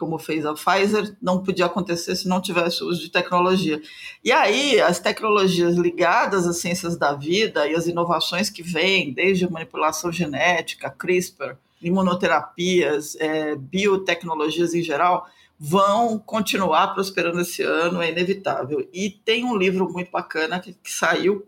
como 0.00 0.18
fez 0.18 0.46
a 0.46 0.54
Pfizer, 0.54 1.14
não 1.20 1.42
podia 1.42 1.66
acontecer 1.66 2.16
se 2.16 2.26
não 2.26 2.40
tivesse 2.40 2.82
uso 2.82 3.02
de 3.02 3.10
tecnologia. 3.10 3.80
E 4.24 4.32
aí, 4.32 4.80
as 4.80 4.98
tecnologias 4.98 5.76
ligadas 5.76 6.46
às 6.46 6.56
ciências 6.56 6.96
da 6.96 7.12
vida 7.12 7.68
e 7.68 7.74
as 7.74 7.86
inovações 7.86 8.48
que 8.48 8.62
vêm, 8.62 9.12
desde 9.12 9.48
manipulação 9.48 10.10
genética, 10.10 10.88
CRISPR, 10.88 11.56
imunoterapias, 11.82 13.14
é, 13.20 13.54
biotecnologias 13.54 14.72
em 14.72 14.82
geral, 14.82 15.26
vão 15.58 16.18
continuar 16.18 16.94
prosperando 16.94 17.42
esse 17.42 17.62
ano, 17.62 18.00
é 18.00 18.10
inevitável. 18.10 18.88
E 18.94 19.10
tem 19.10 19.44
um 19.44 19.54
livro 19.54 19.92
muito 19.92 20.10
bacana 20.10 20.58
que, 20.58 20.72
que 20.72 20.90
saiu 20.90 21.46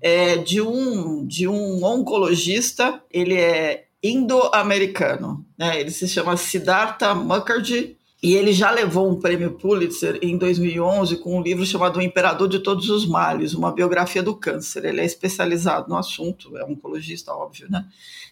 é, 0.00 0.36
de, 0.36 0.62
um, 0.62 1.26
de 1.26 1.48
um 1.48 1.84
oncologista, 1.84 3.02
ele 3.10 3.34
é 3.34 3.87
indo-americano, 4.02 5.44
né? 5.56 5.80
ele 5.80 5.90
se 5.90 6.06
chama 6.06 6.36
Siddhartha 6.36 7.14
Mukherjee, 7.14 7.98
e 8.20 8.34
ele 8.34 8.52
já 8.52 8.70
levou 8.70 9.08
um 9.08 9.20
prêmio 9.20 9.52
Pulitzer 9.52 10.18
em 10.20 10.36
2011 10.36 11.18
com 11.18 11.38
um 11.38 11.42
livro 11.42 11.64
chamado 11.64 11.98
O 11.98 12.02
Imperador 12.02 12.48
de 12.48 12.58
Todos 12.58 12.90
os 12.90 13.06
Males, 13.06 13.54
uma 13.54 13.70
biografia 13.70 14.22
do 14.22 14.34
câncer. 14.34 14.84
Ele 14.84 15.00
é 15.00 15.04
especializado 15.04 15.88
no 15.88 15.96
assunto, 15.96 16.56
é 16.56 16.64
oncologista, 16.64 17.32
óbvio, 17.32 17.68
né? 17.70 17.86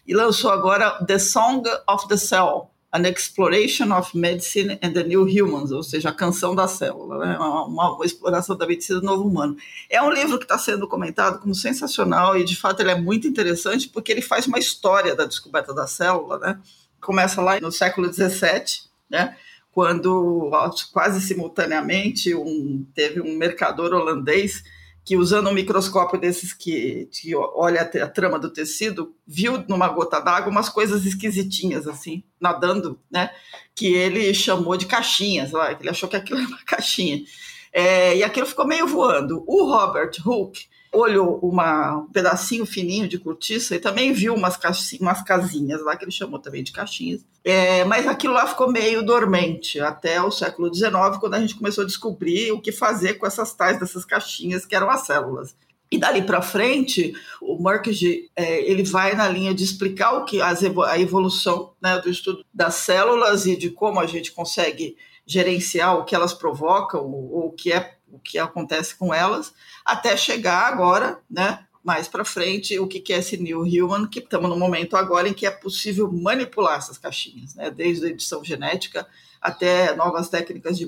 E 0.05 0.13
lançou 0.13 0.51
agora 0.51 0.91
The 1.05 1.17
Song 1.17 1.63
of 1.89 2.05
the 2.09 2.17
Cell, 2.17 2.69
An 2.91 3.03
Exploration 3.05 3.91
of 3.91 4.17
Medicine 4.17 4.79
and 4.81 4.93
the 4.93 5.03
New 5.03 5.25
Humans, 5.25 5.71
ou 5.71 5.83
seja, 5.83 6.09
a 6.09 6.13
canção 6.13 6.55
da 6.55 6.67
célula, 6.67 7.25
né? 7.25 7.37
uma, 7.37 7.65
uma, 7.65 7.95
uma, 7.95 8.05
exploração 8.05 8.55
da 8.55 8.65
medicina 8.65 9.01
do 9.01 9.05
novo 9.05 9.27
humano. 9.27 9.57
É 9.89 10.01
um 10.01 10.09
livro 10.09 10.37
que 10.37 10.45
está 10.45 10.57
sendo 10.57 10.87
comentado 10.87 11.39
como 11.39 11.53
sensacional 11.53 12.37
e, 12.37 12.45
de 12.45 12.55
fato, 12.55 12.79
ele 12.79 12.91
é 12.91 12.99
muito 12.99 13.27
interessante 13.27 13.89
porque 13.89 14.11
ele 14.11 14.21
faz 14.21 14.47
uma 14.47 14.57
história 14.57 15.15
da 15.15 15.25
descoberta 15.25 15.73
da 15.73 15.85
célula. 15.85 16.39
Né? 16.39 16.59
Começa 17.01 17.41
lá 17.41 17.59
no 17.59 17.71
século 17.71 18.11
XVII, 18.11 18.87
né? 19.09 19.35
quando 19.77 20.49
quase 20.91 21.21
simultaneamente 21.21 22.33
um, 22.33 22.83
teve 22.95 23.21
um 23.21 23.37
mercador 23.37 23.93
holandês 23.93 24.63
que 25.07 25.15
usando 25.15 25.49
um 25.49 25.53
microscópio 25.53 26.19
desses 26.19 26.51
que, 26.51 27.07
que 27.13 27.33
olha 27.33 27.81
a, 27.81 28.07
trama 28.09 28.37
do 28.37 28.51
tecido, 28.51 29.15
viu 29.25 29.63
numa 29.69 29.87
gota 29.87 30.19
d'água 30.19 30.51
umas 30.51 30.67
coisas 30.67 31.05
esquisitinhas, 31.05 31.87
assim, 31.87 32.25
nadando, 32.41 32.99
né? 33.09 33.31
Que 33.73 33.93
ele 33.93 34.33
chamou 34.33 34.75
de 34.75 34.85
caixinhas, 34.85 35.53
lá, 35.53 35.71
ele 35.71 35.89
achou 35.89 36.09
que 36.09 36.17
aquilo 36.17 36.41
era 36.41 36.49
uma 36.49 36.59
caixinha. 36.67 37.23
É, 37.71 38.17
e 38.17 38.23
aquilo 38.23 38.45
ficou 38.45 38.67
meio 38.67 38.85
voando. 38.85 39.45
O 39.47 39.63
Robert 39.71 40.11
Hooke 40.25 40.65
olhou 40.97 41.39
uma, 41.41 41.97
um 41.97 42.07
pedacinho 42.07 42.65
fininho 42.65 43.07
de 43.07 43.17
cortiça 43.17 43.75
e 43.75 43.79
também 43.79 44.13
viu 44.13 44.33
umas, 44.33 44.57
umas 44.99 45.21
casinhas 45.21 45.83
lá, 45.83 45.95
que 45.95 46.03
ele 46.05 46.11
chamou 46.11 46.39
também 46.39 46.63
de 46.63 46.71
caixinhas. 46.71 47.25
É, 47.43 47.83
mas 47.85 48.07
aquilo 48.07 48.33
lá 48.33 48.45
ficou 48.45 48.71
meio 48.71 49.03
dormente 49.03 49.79
até 49.79 50.21
o 50.21 50.31
século 50.31 50.73
XIX, 50.73 51.17
quando 51.19 51.35
a 51.35 51.39
gente 51.39 51.55
começou 51.55 51.83
a 51.83 51.87
descobrir 51.87 52.51
o 52.51 52.61
que 52.61 52.71
fazer 52.71 53.15
com 53.15 53.25
essas 53.25 53.53
tais 53.53 53.79
dessas 53.79 54.03
caixinhas 54.03 54.65
que 54.65 54.75
eram 54.75 54.89
as 54.89 55.05
células. 55.05 55.55
E 55.89 55.97
dali 55.97 56.21
para 56.21 56.41
frente, 56.41 57.13
o 57.41 57.57
Murkey 57.57 58.29
é, 58.35 58.69
ele 58.69 58.83
vai 58.83 59.15
na 59.15 59.29
linha 59.29 59.53
de 59.53 59.63
explicar 59.63 60.17
o 60.17 60.25
que 60.25 60.41
as, 60.41 60.61
a 60.63 60.99
evolução 60.99 61.73
né, 61.81 61.97
do 61.99 62.09
estudo 62.09 62.43
das 62.53 62.75
células 62.75 63.45
e 63.45 63.55
de 63.55 63.69
como 63.69 63.99
a 63.99 64.05
gente 64.05 64.33
consegue 64.33 64.97
gerenciar 65.25 65.97
o 65.97 66.03
que 66.03 66.15
elas 66.15 66.33
provocam 66.33 67.05
ou 67.05 67.47
o 67.47 67.51
que 67.51 67.71
é 67.71 67.96
o 68.11 68.19
que 68.19 68.37
acontece 68.37 68.95
com 68.95 69.13
elas, 69.13 69.53
até 69.85 70.15
chegar 70.15 70.71
agora, 70.71 71.19
né, 71.29 71.65
mais 71.83 72.07
para 72.07 72.25
frente, 72.25 72.77
o 72.77 72.87
que, 72.87 73.13
é 73.13 73.17
esse 73.17 73.37
New 73.37 73.61
Human, 73.61 74.07
que 74.07 74.19
estamos 74.19 74.49
no 74.49 74.57
momento 74.57 74.97
agora 74.97 75.29
em 75.29 75.33
que 75.33 75.45
é 75.45 75.51
possível 75.51 76.11
manipular 76.11 76.77
essas 76.77 76.97
caixinhas, 76.97 77.55
né, 77.55 77.71
desde 77.71 78.05
a 78.05 78.09
edição 78.09 78.43
genética 78.43 79.07
até 79.41 79.95
novas 79.95 80.27
técnicas 80.27 80.77
de 80.77 80.83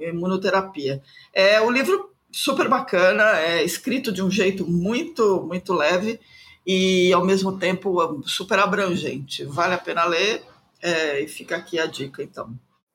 imunoterapia. 0.00 1.02
É 1.34 1.60
o 1.60 1.70
livro 1.70 2.10
super 2.30 2.68
bacana, 2.68 3.38
é 3.38 3.62
escrito 3.62 4.10
de 4.10 4.22
um 4.22 4.30
jeito 4.30 4.66
muito, 4.66 5.42
muito 5.46 5.74
leve 5.74 6.18
e, 6.66 7.12
ao 7.12 7.24
mesmo 7.24 7.58
tempo, 7.58 8.22
super 8.26 8.58
abrangente. 8.58 9.44
Vale 9.44 9.74
a 9.74 9.78
pena 9.78 10.04
ler 10.04 10.42
é, 10.80 11.20
e 11.20 11.28
fica 11.28 11.56
aqui 11.56 11.78
a 11.78 11.86
dica, 11.86 12.22
então. 12.22 12.54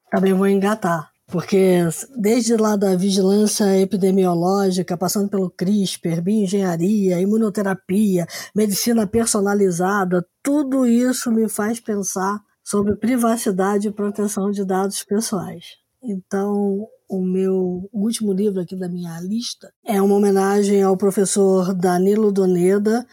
Também 0.09 0.33
vou 0.33 0.47
engatar 0.47 1.12
porque 1.27 1.79
desde 2.17 2.55
lá 2.55 2.75
da 2.75 2.95
vigilância 2.95 3.79
epidemiológica, 3.79 4.97
passando 4.97 5.29
pelo 5.29 5.49
CRISPR, 5.49 6.21
bioengenharia, 6.21 7.19
imunoterapia, 7.19 8.27
medicina 8.55 9.07
personalizada, 9.07 10.25
tudo 10.41 10.86
isso 10.86 11.31
me 11.31 11.47
faz 11.49 11.79
pensar 11.79 12.39
sobre 12.63 12.95
privacidade 12.95 13.88
e 13.88 13.91
proteção 13.91 14.51
de 14.51 14.63
dados 14.65 15.03
pessoais. 15.03 15.77
Então, 16.01 16.88
o 17.09 17.21
meu 17.21 17.89
último 17.93 18.33
livro 18.33 18.62
aqui 18.62 18.75
da 18.75 18.89
minha 18.89 19.19
lista 19.21 19.71
é 19.86 20.01
uma 20.01 20.15
homenagem 20.15 20.81
ao 20.83 20.97
professor 20.97 21.73
Danilo 21.73 22.31
Doneda, 22.31 23.05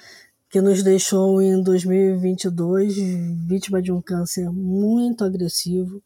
que 0.49 0.61
nos 0.61 0.83
deixou 0.83 1.41
em 1.41 1.63
2022 1.63 2.97
vítima 3.47 3.81
de 3.81 3.93
um 3.93 4.03
câncer 4.03 4.51
muito 4.51 5.25
agressivo 5.25 6.03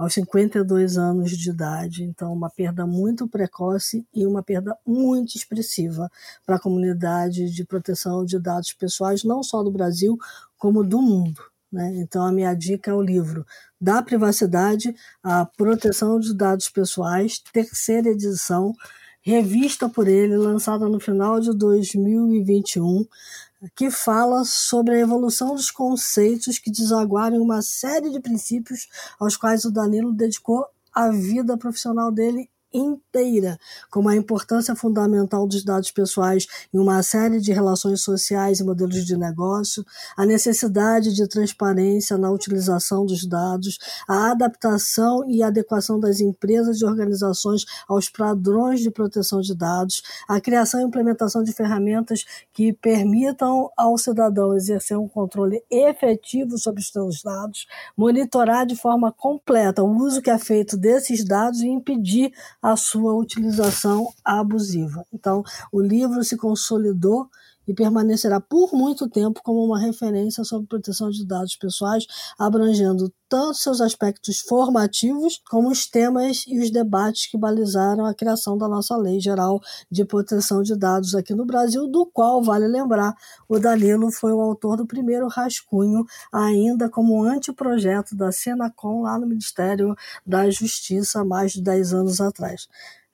aos 0.00 0.14
52 0.14 0.96
anos 0.96 1.30
de 1.36 1.50
idade. 1.50 2.04
Então, 2.04 2.32
uma 2.32 2.48
perda 2.48 2.86
muito 2.86 3.28
precoce 3.28 4.06
e 4.14 4.26
uma 4.26 4.42
perda 4.42 4.74
muito 4.86 5.36
expressiva 5.36 6.10
para 6.46 6.56
a 6.56 6.58
comunidade 6.58 7.50
de 7.50 7.64
proteção 7.66 8.24
de 8.24 8.38
dados 8.38 8.72
pessoais, 8.72 9.24
não 9.24 9.42
só 9.42 9.62
do 9.62 9.70
Brasil, 9.70 10.16
como 10.56 10.82
do 10.82 11.02
mundo. 11.02 11.42
Né? 11.70 11.96
Então, 11.96 12.24
a 12.24 12.32
minha 12.32 12.54
dica 12.54 12.90
é 12.90 12.94
o 12.94 13.02
livro 13.02 13.44
Da 13.78 14.02
Privacidade 14.02 14.96
à 15.22 15.44
Proteção 15.44 16.18
de 16.18 16.34
Dados 16.34 16.70
Pessoais, 16.70 17.38
terceira 17.52 18.08
edição, 18.08 18.72
revista 19.20 19.86
por 19.86 20.08
ele, 20.08 20.34
lançada 20.34 20.88
no 20.88 20.98
final 20.98 21.40
de 21.40 21.54
2021 21.54 23.04
que 23.74 23.90
fala 23.90 24.44
sobre 24.44 24.94
a 24.94 25.00
evolução 25.00 25.54
dos 25.54 25.70
conceitos 25.70 26.58
que 26.58 26.70
desaguaram 26.70 27.38
uma 27.38 27.60
série 27.62 28.10
de 28.10 28.20
princípios 28.20 28.88
aos 29.18 29.36
quais 29.36 29.64
o 29.64 29.70
Danilo 29.70 30.12
dedicou 30.12 30.66
a 30.94 31.10
vida 31.10 31.56
profissional 31.56 32.10
dele 32.10 32.50
inteira, 32.72 33.58
como 33.90 34.08
a 34.08 34.16
importância 34.16 34.74
fundamental 34.74 35.46
dos 35.46 35.64
dados 35.64 35.90
pessoais 35.90 36.46
em 36.72 36.78
uma 36.78 37.02
série 37.02 37.40
de 37.40 37.52
relações 37.52 38.02
sociais 38.02 38.60
e 38.60 38.64
modelos 38.64 39.04
de 39.04 39.16
negócio, 39.16 39.84
a 40.16 40.24
necessidade 40.24 41.14
de 41.14 41.28
transparência 41.28 42.16
na 42.16 42.30
utilização 42.30 43.04
dos 43.04 43.26
dados, 43.26 43.78
a 44.08 44.30
adaptação 44.30 45.28
e 45.28 45.42
adequação 45.42 45.98
das 45.98 46.20
empresas 46.20 46.80
e 46.80 46.84
organizações 46.84 47.64
aos 47.88 48.08
padrões 48.08 48.80
de 48.80 48.90
proteção 48.90 49.40
de 49.40 49.54
dados, 49.54 50.02
a 50.28 50.40
criação 50.40 50.80
e 50.80 50.84
implementação 50.84 51.42
de 51.42 51.52
ferramentas 51.52 52.24
que 52.52 52.72
permitam 52.72 53.70
ao 53.76 53.96
cidadão 53.98 54.54
exercer 54.54 54.98
um 54.98 55.08
controle 55.08 55.62
efetivo 55.70 56.58
sobre 56.58 56.80
os 56.80 56.88
seus 56.88 57.22
dados, 57.22 57.66
monitorar 57.96 58.66
de 58.66 58.76
forma 58.76 59.12
completa 59.12 59.82
o 59.82 59.96
uso 59.96 60.22
que 60.22 60.30
é 60.30 60.38
feito 60.38 60.76
desses 60.76 61.24
dados 61.24 61.60
e 61.60 61.68
impedir 61.68 62.32
a 62.62 62.76
sua 62.76 63.14
utilização 63.14 64.12
abusiva. 64.24 65.04
Então, 65.12 65.42
o 65.72 65.80
livro 65.80 66.22
se 66.24 66.36
consolidou 66.36 67.28
e 67.70 67.74
permanecerá 67.74 68.40
por 68.40 68.72
muito 68.74 69.08
tempo 69.08 69.40
como 69.44 69.64
uma 69.64 69.78
referência 69.78 70.42
sobre 70.42 70.66
proteção 70.66 71.08
de 71.08 71.24
dados 71.24 71.54
pessoais, 71.54 72.04
abrangendo 72.36 73.12
tanto 73.28 73.54
seus 73.54 73.80
aspectos 73.80 74.40
formativos 74.40 75.40
como 75.48 75.70
os 75.70 75.86
temas 75.86 76.44
e 76.48 76.58
os 76.58 76.68
debates 76.68 77.30
que 77.30 77.38
balizaram 77.38 78.04
a 78.04 78.12
criação 78.12 78.58
da 78.58 78.66
nossa 78.66 78.96
Lei 78.96 79.20
Geral 79.20 79.60
de 79.88 80.04
Proteção 80.04 80.64
de 80.64 80.76
Dados 80.76 81.14
aqui 81.14 81.32
no 81.32 81.46
Brasil, 81.46 81.86
do 81.86 82.04
qual, 82.04 82.42
vale 82.42 82.66
lembrar, 82.66 83.14
o 83.48 83.60
Danilo 83.60 84.10
foi 84.10 84.32
o 84.32 84.40
autor 84.40 84.76
do 84.76 84.84
primeiro 84.84 85.28
rascunho, 85.28 86.04
ainda 86.32 86.88
como 86.88 87.22
anteprojeto 87.22 88.16
da 88.16 88.32
Senacom 88.32 89.02
lá 89.02 89.16
no 89.16 89.28
Ministério 89.28 89.94
da 90.26 90.50
Justiça, 90.50 91.20
há 91.20 91.24
mais 91.24 91.52
de 91.52 91.62
10 91.62 91.94
anos 91.94 92.20
atrás. 92.20 92.66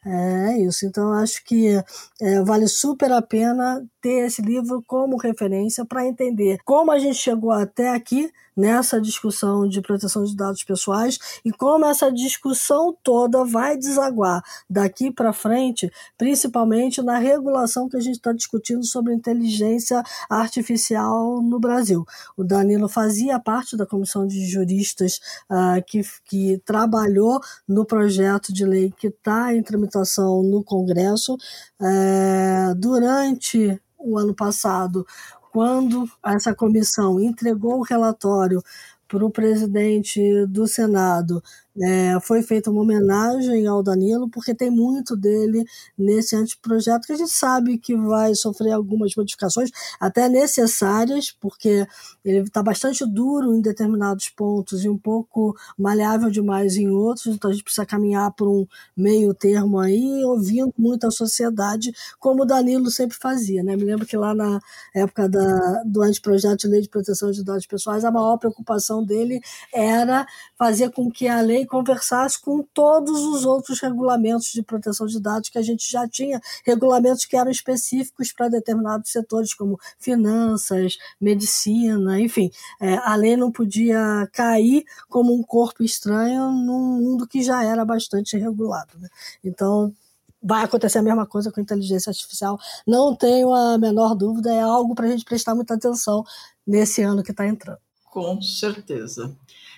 É 0.09 0.59
isso. 0.59 0.87
Então, 0.87 1.13
acho 1.13 1.45
que 1.45 1.83
é, 2.21 2.41
vale 2.45 2.69
super 2.69 3.11
a 3.11 3.21
pena 3.21 3.85
ter 4.07 4.25
esse 4.25 4.41
livro 4.41 4.85
como 4.87 5.17
referência 5.17 5.85
para 5.85 6.07
entender 6.07 6.59
como 6.65 6.93
a 6.93 6.99
gente 6.99 7.17
chegou 7.17 7.51
até 7.51 7.89
aqui 7.89 8.31
nessa 8.57 9.01
discussão 9.01 9.69
de 9.69 9.83
proteção 9.83 10.23
de 10.23 10.35
dados 10.35 10.63
pessoais 10.63 11.19
e 11.45 11.51
como 11.51 11.85
essa 11.85 12.11
discussão 12.11 12.97
toda 13.03 13.45
vai 13.45 13.77
desaguar 13.77 14.43
daqui 14.71 15.11
para 15.11 15.33
frente, 15.33 15.91
principalmente 16.17 17.03
na 17.03 17.19
regulação 17.19 17.89
que 17.89 17.97
a 17.97 18.01
gente 18.01 18.15
está 18.15 18.33
discutindo 18.33 18.85
sobre 18.85 19.13
inteligência 19.13 20.01
artificial 20.31 21.43
no 21.43 21.59
Brasil. 21.59 22.07
O 22.37 22.45
Danilo 22.45 22.89
fazia 22.89 23.41
parte 23.41 23.77
da 23.77 23.85
comissão 23.85 24.25
de 24.25 24.47
juristas 24.47 25.21
uh, 25.51 25.83
que, 25.85 26.01
que 26.25 26.63
trabalhou 26.65 27.41
no 27.69 27.85
projeto 27.85 28.53
de 28.53 28.65
lei 28.65 28.95
que 28.97 29.09
está 29.09 29.53
em 29.53 29.63
tramitação 29.63 30.45
no 30.45 30.63
Congresso. 30.63 31.35
Uh, 31.81 32.75
durante 32.77 33.79
o 34.07 34.19
ano 34.19 34.35
passado, 34.35 35.07
quando 35.53 36.09
essa 36.25 36.55
comissão 36.55 37.21
entregou 37.21 37.79
o 37.79 37.83
relatório 37.83 38.63
para 39.09 39.25
o 39.25 39.31
presidente 39.31 40.21
do 40.47 40.67
Senado 40.67 41.43
é, 41.83 42.19
foi 42.21 42.43
feita 42.43 42.71
uma 42.71 42.83
homenagem 42.83 43.67
ao 43.67 43.83
Danilo, 43.83 44.29
porque 44.31 44.55
tem 44.55 44.71
muito 44.71 45.17
dele 45.17 45.65
nesse 45.97 46.35
anteprojeto 46.35 47.07
que 47.07 47.13
a 47.13 47.17
gente 47.17 47.33
sabe 47.33 47.79
que 47.79 47.95
vai 47.95 48.35
sofrer 48.35 48.73
algumas 48.73 49.15
modificações, 49.15 49.71
até 50.01 50.29
necessárias, 50.29 51.31
porque 51.31 51.87
ele 52.25 52.41
está 52.41 52.63
bastante 52.63 53.05
duro 53.05 53.55
em 53.55 53.61
determinados 53.61 54.29
pontos 54.31 54.85
e 54.85 54.89
um 54.89 54.97
pouco 54.97 55.55
maleável 55.79 56.31
demais 56.31 56.77
em 56.77 56.89
outros, 56.89 57.27
então 57.27 57.51
a 57.51 57.53
gente 57.53 57.65
precisa 57.65 57.85
caminhar 57.85 58.33
por 58.33 58.49
um 58.49 58.67
meio 58.97 59.35
termo 59.35 59.79
aí, 59.79 60.25
ouvindo 60.25 60.73
muito 60.79 61.07
a 61.07 61.11
sociedade, 61.11 61.93
como 62.19 62.43
o 62.43 62.47
Danilo 62.47 62.91
sempre 62.91 63.17
fazia. 63.17 63.63
Né? 63.63 63.77
Me 63.77 63.85
lembro 63.85 64.07
que 64.07 64.17
lá 64.17 64.35
na 64.35 64.61
época 64.95 65.29
da, 65.29 65.83
do 65.85 66.03
anteprojeto 66.03 66.57
de 66.57 66.69
lei 66.69 66.81
de 66.81 66.89
proteção 66.89 67.31
de 67.31 67.45
dados 67.45 67.67
pessoais, 67.67 68.05
a 68.05 68.11
maior 68.11 68.39
preocupação 68.39 69.05
dele 69.05 69.41
era 69.73 70.27
fazer 70.59 70.91
com 70.91 71.11
que 71.11 71.29
a 71.29 71.41
lei 71.41 71.66
conversasse 71.67 72.41
com 72.41 72.63
todos 72.63 73.21
os 73.25 73.45
outros 73.45 73.81
regulamentos 73.81 74.53
de 74.53 74.63
proteção 74.63 75.07
de 75.07 75.21
dados 75.21 75.49
que 75.49 75.59
a 75.59 75.63
gente 75.63 75.91
já 75.91 76.09
tinha, 76.09 76.41
regulamentos 76.65 77.25
que 77.25 77.37
eram 77.37 77.51
específicos 77.51 78.33
para 78.33 78.49
determinados 78.49 79.11
setores, 79.11 79.55
como 79.55 79.79
finanças, 79.99 80.97
medicina, 81.21 82.21
enfim. 82.21 82.51
É, 82.81 82.97
a 82.97 83.15
lei 83.17 83.37
não 83.37 83.51
podia 83.51 84.29
cair 84.33 84.85
como 85.09 85.35
um 85.35 85.43
corpo 85.43 85.83
estranho 85.83 86.51
num 86.53 87.01
mundo 87.01 87.27
que 87.27 87.43
já 87.43 87.65
era 87.65 87.85
bastante 87.85 88.37
regulado. 88.37 88.99
Né? 88.99 89.09
Então, 89.45 89.95
vai 90.43 90.65
acontecer 90.65 90.99
a 90.99 91.03
mesma 91.03 91.27
coisa 91.27 91.51
com 91.51 91.61
inteligência 91.61 92.11
artificial. 92.11 92.59
Não 92.87 93.15
tenho 93.15 93.53
a 93.53 93.77
menor 93.79 94.15
dúvida, 94.15 94.53
é 94.53 94.61
algo 94.61 94.95
para 94.95 95.07
a 95.07 95.11
gente 95.11 95.25
prestar 95.25 95.55
muita 95.55 95.75
atenção 95.75 96.25
nesse 96.67 97.03
ano 97.03 97.23
que 97.23 97.33
está 97.33 97.47
entrando. 97.47 97.79
Com 98.05 98.41
certeza. 98.41 99.37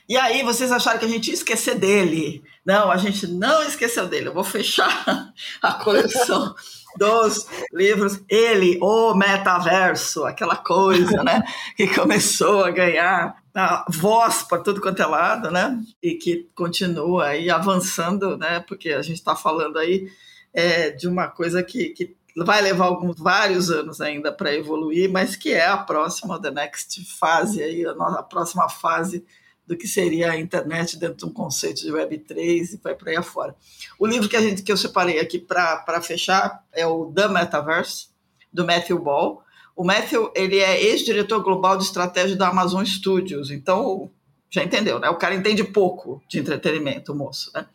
E 0.09 0.17
aí, 0.17 0.43
vocês 0.43 0.73
acharam 0.73 0.99
que 0.99 1.05
a 1.05 1.09
gente 1.09 1.29
ia 1.29 1.35
esquecer 1.35 1.75
dele? 1.75 2.43
Não, 2.65 2.91
a 2.91 2.97
gente 2.97 3.27
não 3.27 3.63
esqueceu 3.63 4.07
dele. 4.07 4.29
Eu 4.29 4.33
vou 4.33 4.43
fechar 4.43 5.33
a 5.61 5.73
coleção 5.75 6.55
dos 6.97 7.47
livros. 7.73 8.19
Ele, 8.27 8.79
o 8.81 9.15
metaverso, 9.15 10.25
aquela 10.25 10.57
coisa, 10.57 11.23
né? 11.23 11.43
Que 11.77 11.87
começou 11.95 12.65
a 12.65 12.71
ganhar 12.71 13.37
a 13.55 13.85
voz 13.91 14.45
para 14.45 14.63
tudo 14.63 14.81
quanto 14.81 15.03
é 15.03 15.07
lado, 15.07 15.51
né? 15.51 15.79
E 16.03 16.15
que 16.15 16.49
continua 16.55 17.27
aí 17.27 17.51
avançando, 17.51 18.39
né? 18.39 18.61
Porque 18.61 18.91
a 18.91 19.03
gente 19.03 19.19
está 19.19 19.37
falando 19.37 19.79
aí 19.79 20.09
é, 20.55 20.89
de 20.91 21.07
uma 21.07 21.29
coisa 21.29 21.63
que, 21.63 21.91
que 21.91 22.17
vai 22.35 22.63
levar 22.63 22.87
alguns, 22.87 23.19
vários 23.19 23.71
anos 23.71 24.01
ainda 24.01 24.33
para 24.33 24.55
evoluir, 24.55 25.11
mas 25.11 25.37
que 25.37 25.53
é 25.53 25.67
a 25.67 25.77
próxima, 25.77 26.41
the 26.41 26.51
next 26.51 27.05
fase 27.19 27.63
aí, 27.63 27.85
a, 27.85 27.93
nossa, 27.95 28.21
a 28.21 28.23
próxima 28.23 28.69
fase 28.71 29.23
do 29.69 29.77
que 29.77 29.87
seria 29.87 30.33
a 30.33 30.41
internet 30.41 30.97
dentro 30.97 31.19
de 31.19 31.25
um 31.27 31.33
conceito 31.33 31.83
de 31.83 31.93
Web3 31.93 32.73
e 32.73 32.81
vai 32.83 32.95
por 32.95 33.09
aí 33.09 33.17
afora. 33.17 33.55
O 33.99 34.07
livro 34.07 34.27
que, 34.27 34.35
a 34.35 34.41
gente, 34.41 34.63
que 34.63 34.73
eu 34.73 34.77
separei 34.79 35.21
aqui 35.21 35.39
para 35.39 36.01
fechar 36.01 36.65
é 36.73 36.87
o 36.87 37.13
The 37.13 37.29
Metaverse, 37.29 38.09
do 38.51 38.65
Matthew 38.65 38.99
Ball. 38.99 39.43
O 39.77 39.85
Matthew 39.85 40.33
ele 40.35 40.59
é 40.59 40.83
ex-diretor 40.83 41.43
global 41.43 41.77
de 41.77 41.85
estratégia 41.85 42.35
da 42.35 42.49
Amazon 42.49 42.83
Studios, 42.83 43.51
então 43.51 44.11
já 44.51 44.65
entendeu, 44.65 44.99
né? 44.99 45.11
O 45.11 45.17
cara 45.17 45.35
entende 45.35 45.63
pouco 45.63 46.23
de 46.27 46.39
entretenimento, 46.39 47.13
o 47.13 47.15
moço, 47.15 47.51
né? 47.55 47.67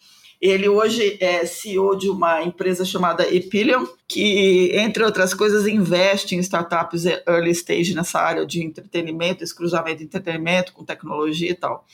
Ele 0.43 0.67
hoje 0.67 1.17
é 1.21 1.45
CEO 1.45 1.95
de 1.95 2.09
uma 2.09 2.43
empresa 2.43 2.83
chamada 2.83 3.33
Epilion, 3.33 3.85
que, 4.05 4.71
entre 4.73 5.01
outras 5.01 5.33
coisas, 5.33 5.65
investe 5.65 6.35
em 6.35 6.39
startups 6.39 7.05
early 7.25 7.51
stage 7.51 7.95
nessa 7.95 8.19
área 8.19 8.45
de 8.45 8.61
entretenimento, 8.61 9.41
esse 9.41 9.55
cruzamento 9.55 9.99
de 9.99 10.03
entretenimento 10.03 10.73
com 10.73 10.83
tecnologia 10.83 11.49
e 11.49 11.55
tal. 11.55 11.85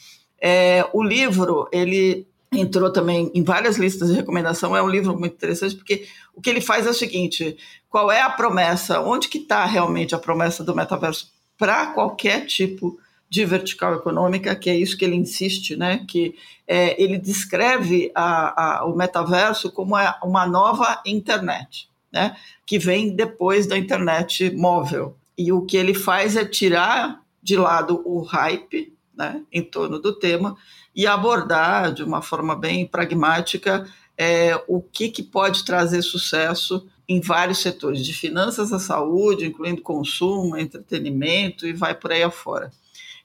É, 0.42 0.84
o 0.94 1.04
livro, 1.04 1.70
ele 1.72 2.26
entrou 2.52 2.92
também 2.92 3.32
em 3.36 3.44
várias 3.44 3.78
listas 3.78 4.10
de 4.10 4.16
recomendação, 4.16 4.76
é 4.76 4.82
um 4.82 4.90
livro 4.90 5.16
muito 5.16 5.36
interessante, 5.36 5.76
porque 5.76 6.08
o 6.34 6.42
que 6.42 6.50
ele 6.50 6.60
faz 6.60 6.88
é 6.88 6.90
o 6.90 6.94
seguinte, 6.96 7.56
qual 7.88 8.12
é 8.12 8.20
a 8.20 8.32
promessa, 8.32 9.00
onde 9.00 9.28
que 9.28 9.38
está 9.38 9.64
realmente 9.64 10.16
a 10.16 10.18
promessa 10.18 10.64
do 10.64 10.76
metaverso 10.76 11.32
para 11.56 11.86
qualquer 11.94 12.48
tipo 12.48 12.98
de 13.30 13.46
vertical 13.46 13.96
econômica, 13.96 14.56
que 14.56 14.70
é 14.70 14.76
isso 14.76 14.98
que 14.98 15.06
ele 15.06 15.16
insiste, 15.16 15.76
né? 15.76 16.04
que 16.08 16.36
é, 16.68 17.02
ele 17.02 17.18
descreve 17.18 18.12
a, 18.16 18.80
a, 18.80 18.86
o 18.86 18.96
metaverso 18.96 19.72
como 19.72 19.96
uma 20.24 20.48
nova 20.48 21.02
internet, 21.06 21.88
né? 22.12 22.36
que 22.66 22.80
vem 22.80 23.16
depois 23.16 23.68
da 23.68 23.78
internet 23.78 24.50
móvel. 24.56 25.16
E 25.38 25.52
o 25.52 25.62
que 25.62 25.78
ele 25.78 25.94
faz 25.94 26.36
é 26.36 26.44
tirar 26.44 27.22
de 27.42 27.56
lado 27.56 28.02
o 28.04 28.22
hype 28.22 28.94
né, 29.16 29.42
em 29.52 29.62
torno 29.62 30.00
do 30.00 30.14
tema 30.14 30.56
e 30.96 31.06
abordar 31.06 31.94
de 31.94 32.04
uma 32.04 32.22
forma 32.22 32.56
bem 32.56 32.86
pragmática 32.86 33.88
é, 34.18 34.62
o 34.68 34.82
que, 34.82 35.10
que 35.10 35.24
pode 35.24 35.64
trazer 35.64 36.02
sucesso 36.02 36.86
em 37.08 37.22
vários 37.22 37.60
setores, 37.60 38.06
de 38.06 38.14
finanças 38.14 38.72
à 38.72 38.80
saúde, 38.80 39.46
incluindo 39.46 39.82
consumo, 39.82 40.58
entretenimento 40.58 41.66
e 41.66 41.74
vai 41.74 41.96
por 41.96 42.12
aí 42.12 42.22
afora. 42.22 42.72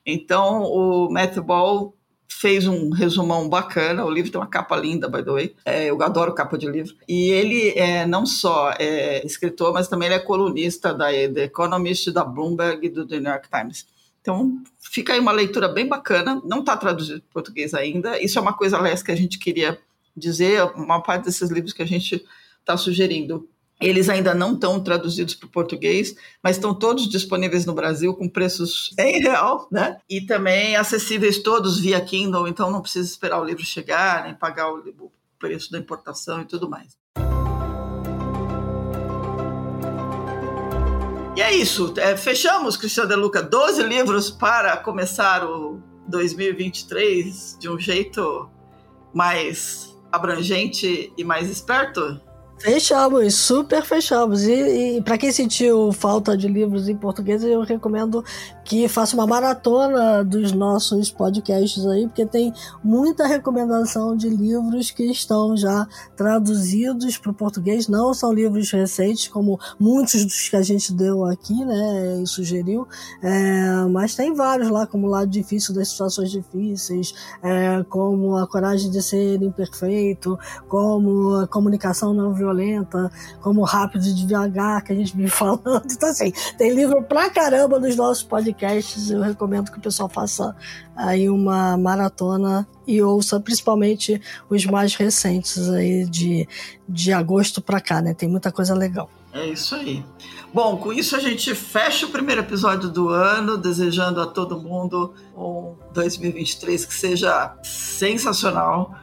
Então, 0.07 0.63
o 0.63 1.11
Matthew 1.11 1.43
Ball 1.43 1.95
fez 2.29 2.67
um 2.67 2.91
resumão 2.91 3.49
bacana. 3.49 4.05
O 4.05 4.11
livro 4.11 4.31
tem 4.31 4.41
uma 4.41 4.47
capa 4.47 4.77
linda, 4.77 5.09
by 5.09 5.23
the 5.23 5.31
way. 5.31 5.57
É, 5.65 5.91
eu 5.91 6.03
adoro 6.03 6.35
capa 6.35 6.59
de 6.59 6.67
livro. 6.69 6.95
E 7.09 7.31
ele 7.31 7.71
é 7.71 8.07
não 8.07 8.27
só 8.27 8.73
é 8.79 9.25
escritor, 9.25 9.73
mas 9.73 9.89
também 9.89 10.07
ele 10.07 10.17
é 10.17 10.19
colunista 10.19 10.93
da 10.93 11.07
The 11.07 11.45
Economist, 11.45 12.11
da 12.11 12.25
Bloomberg 12.25 12.87
e 12.87 12.91
do 12.91 13.07
The 13.07 13.21
New 13.21 13.31
York 13.31 13.49
Times. 13.49 13.87
Então, 14.21 14.59
fica 14.79 15.13
aí 15.13 15.21
uma 15.21 15.33
leitura 15.33 15.69
bem 15.69 15.87
bacana. 15.87 16.41
Não 16.45 16.61
está 16.61 16.77
traduzido 16.77 17.21
para 17.21 17.33
português 17.33 17.75
ainda. 17.75 18.21
Isso 18.23 18.39
é 18.39 18.43
uma 18.43 18.55
coisa, 18.55 18.79
aliás, 18.79 19.03
que 19.03 19.13
a 19.13 19.17
gente 19.17 19.39
queria 19.39 19.79
dizer. 20.17 20.65
Uma 20.75 21.03
parte 21.03 21.25
desses 21.25 21.51
livros 21.51 21.73
que 21.73 21.83
a 21.83 21.87
gente 21.87 22.25
está 22.61 22.77
sugerindo 22.77 23.49
eles 23.81 24.09
ainda 24.09 24.35
não 24.35 24.55
estão 24.55 24.81
traduzidos 24.81 25.35
para 25.35 25.47
o 25.47 25.51
português, 25.51 26.15
mas 26.43 26.57
estão 26.57 26.75
todos 26.75 27.09
disponíveis 27.09 27.67
no 27.67 27.75
Brasil 27.75 28.15
com 28.15 28.29
preços 28.29 28.95
em 28.99 29.21
real, 29.21 29.69
né? 29.71 29.99
E 30.09 30.21
também 30.21 30.77
acessíveis 30.77 31.39
todos 31.39 31.79
via 31.79 32.01
Kindle, 32.01 32.49
então 32.49 32.71
não 32.71 32.81
precisa 32.81 33.09
esperar 33.09 33.41
o 33.41 33.45
livro 33.45 33.65
chegar, 33.65 34.25
nem 34.25 34.35
pagar 34.35 34.73
o 34.73 35.13
preço 35.39 35.71
da 35.71 35.79
importação 35.79 36.41
e 36.41 36.45
tudo 36.45 36.69
mais. 36.71 36.97
E 41.37 41.43
é 41.43 41.53
isso. 41.53 41.93
É, 41.97 42.17
fechamos, 42.17 42.77
Cristiano 42.77 43.09
De 43.09 43.17
Luca, 43.17 43.43
12 43.43 43.83
livros 43.83 44.31
para 44.31 44.77
começar 44.77 45.45
o 45.45 45.83
2023 46.07 47.59
de 47.59 47.69
um 47.69 47.79
jeito 47.79 48.49
mais 49.13 49.99
abrangente 50.13 51.13
e 51.17 51.25
mais 51.25 51.51
esperto? 51.51 52.21
Fechamos, 52.59 53.35
super 53.35 53.83
fechamos. 53.83 54.45
E, 54.45 54.97
e 54.97 55.03
para 55.03 55.19
quem 55.19 55.31
sentiu 55.31 55.93
falta 55.93 56.37
de 56.37 56.49
livros 56.49 56.89
em 56.89 56.97
português, 56.97 57.43
eu 57.45 57.63
recomendo 57.63 58.25
que 58.65 58.89
faça 58.89 59.15
uma 59.15 59.27
maratona 59.27 60.25
dos 60.25 60.53
nossos 60.53 61.11
podcasts 61.11 61.87
aí, 61.87 62.07
porque 62.07 62.25
tem 62.25 62.53
muita 62.83 63.27
recomendação 63.27 64.17
de 64.17 64.29
livros 64.29 64.91
que 64.91 65.05
estão 65.05 65.55
já 65.57 65.87
traduzidos 66.17 67.19
para 67.19 67.31
o 67.31 67.35
português. 67.35 67.89
Não 67.89 68.15
são 68.15 68.33
livros 68.33 68.71
recentes, 68.71 69.29
como 69.29 69.61
muitos 69.79 70.25
dos 70.25 70.49
que 70.49 70.57
a 70.57 70.63
gente 70.63 70.93
deu 70.93 71.25
aqui, 71.27 71.65
né, 71.65 72.23
e 72.23 72.27
sugeriu, 72.27 72.89
é, 73.23 73.85
mas 73.91 74.15
tem 74.15 74.33
vários 74.33 74.71
lá, 74.71 74.87
como 74.87 75.07
o 75.07 75.11
lado 75.11 75.29
difícil 75.29 75.75
das 75.75 75.89
situações 75.89 76.31
difíceis, 76.31 77.15
é, 77.43 77.85
como 77.89 78.37
a 78.37 78.47
coragem 78.47 78.91
de 78.91 79.03
ser 79.03 79.43
imperfeito, 79.43 80.39
como 80.69 81.37
a 81.37 81.47
comunicação 81.47 82.15
não 82.15 82.33
violenta, 82.33 83.11
como 83.43 83.63
rápido 83.63 84.07
e 84.07 84.15
devagar, 84.15 84.83
que 84.83 84.93
a 84.93 84.97
gente 84.97 85.15
vem 85.15 85.29
falando. 85.29 85.85
Então, 85.85 86.09
assim, 86.09 86.33
tem 86.57 86.73
livro 86.73 87.03
pra 87.03 87.29
caramba 87.29 87.79
nos 87.79 87.95
nossos 87.95 88.23
podcasts 88.23 88.54
podcasts, 88.55 89.11
eu 89.11 89.21
recomendo 89.21 89.71
que 89.71 89.79
o 89.79 89.81
pessoal 89.81 90.09
faça 90.09 90.55
aí 90.97 91.29
uma 91.29 91.77
maratona 91.77 92.67
e 92.87 93.03
ouça 93.03 93.41
principalmente 93.41 94.21
os 94.49 94.65
mais 94.65 94.95
recentes 94.95 95.69
aí 95.69 96.07
de, 96.07 96.49
de 96.89 97.13
agosto 97.13 97.61
para 97.61 97.81
cá, 97.81 98.01
né? 98.01 98.15
Tem 98.15 98.29
muita 98.29 98.53
coisa 98.53 98.75
legal. 98.75 99.11
É 99.33 99.47
isso 99.47 99.75
aí. 99.75 100.05
Bom, 100.53 100.77
com 100.77 100.93
isso 100.93 101.17
a 101.17 101.19
gente 101.19 101.53
fecha 101.55 102.07
o 102.07 102.11
primeiro 102.11 102.41
episódio 102.41 102.89
do 102.89 103.09
ano, 103.09 103.59
desejando 103.59 104.21
a 104.21 104.27
todo 104.27 104.57
mundo 104.57 105.13
um 105.37 105.75
2023 105.93 106.85
que 106.85 106.95
seja 106.95 107.57
sensacional, 107.63 108.95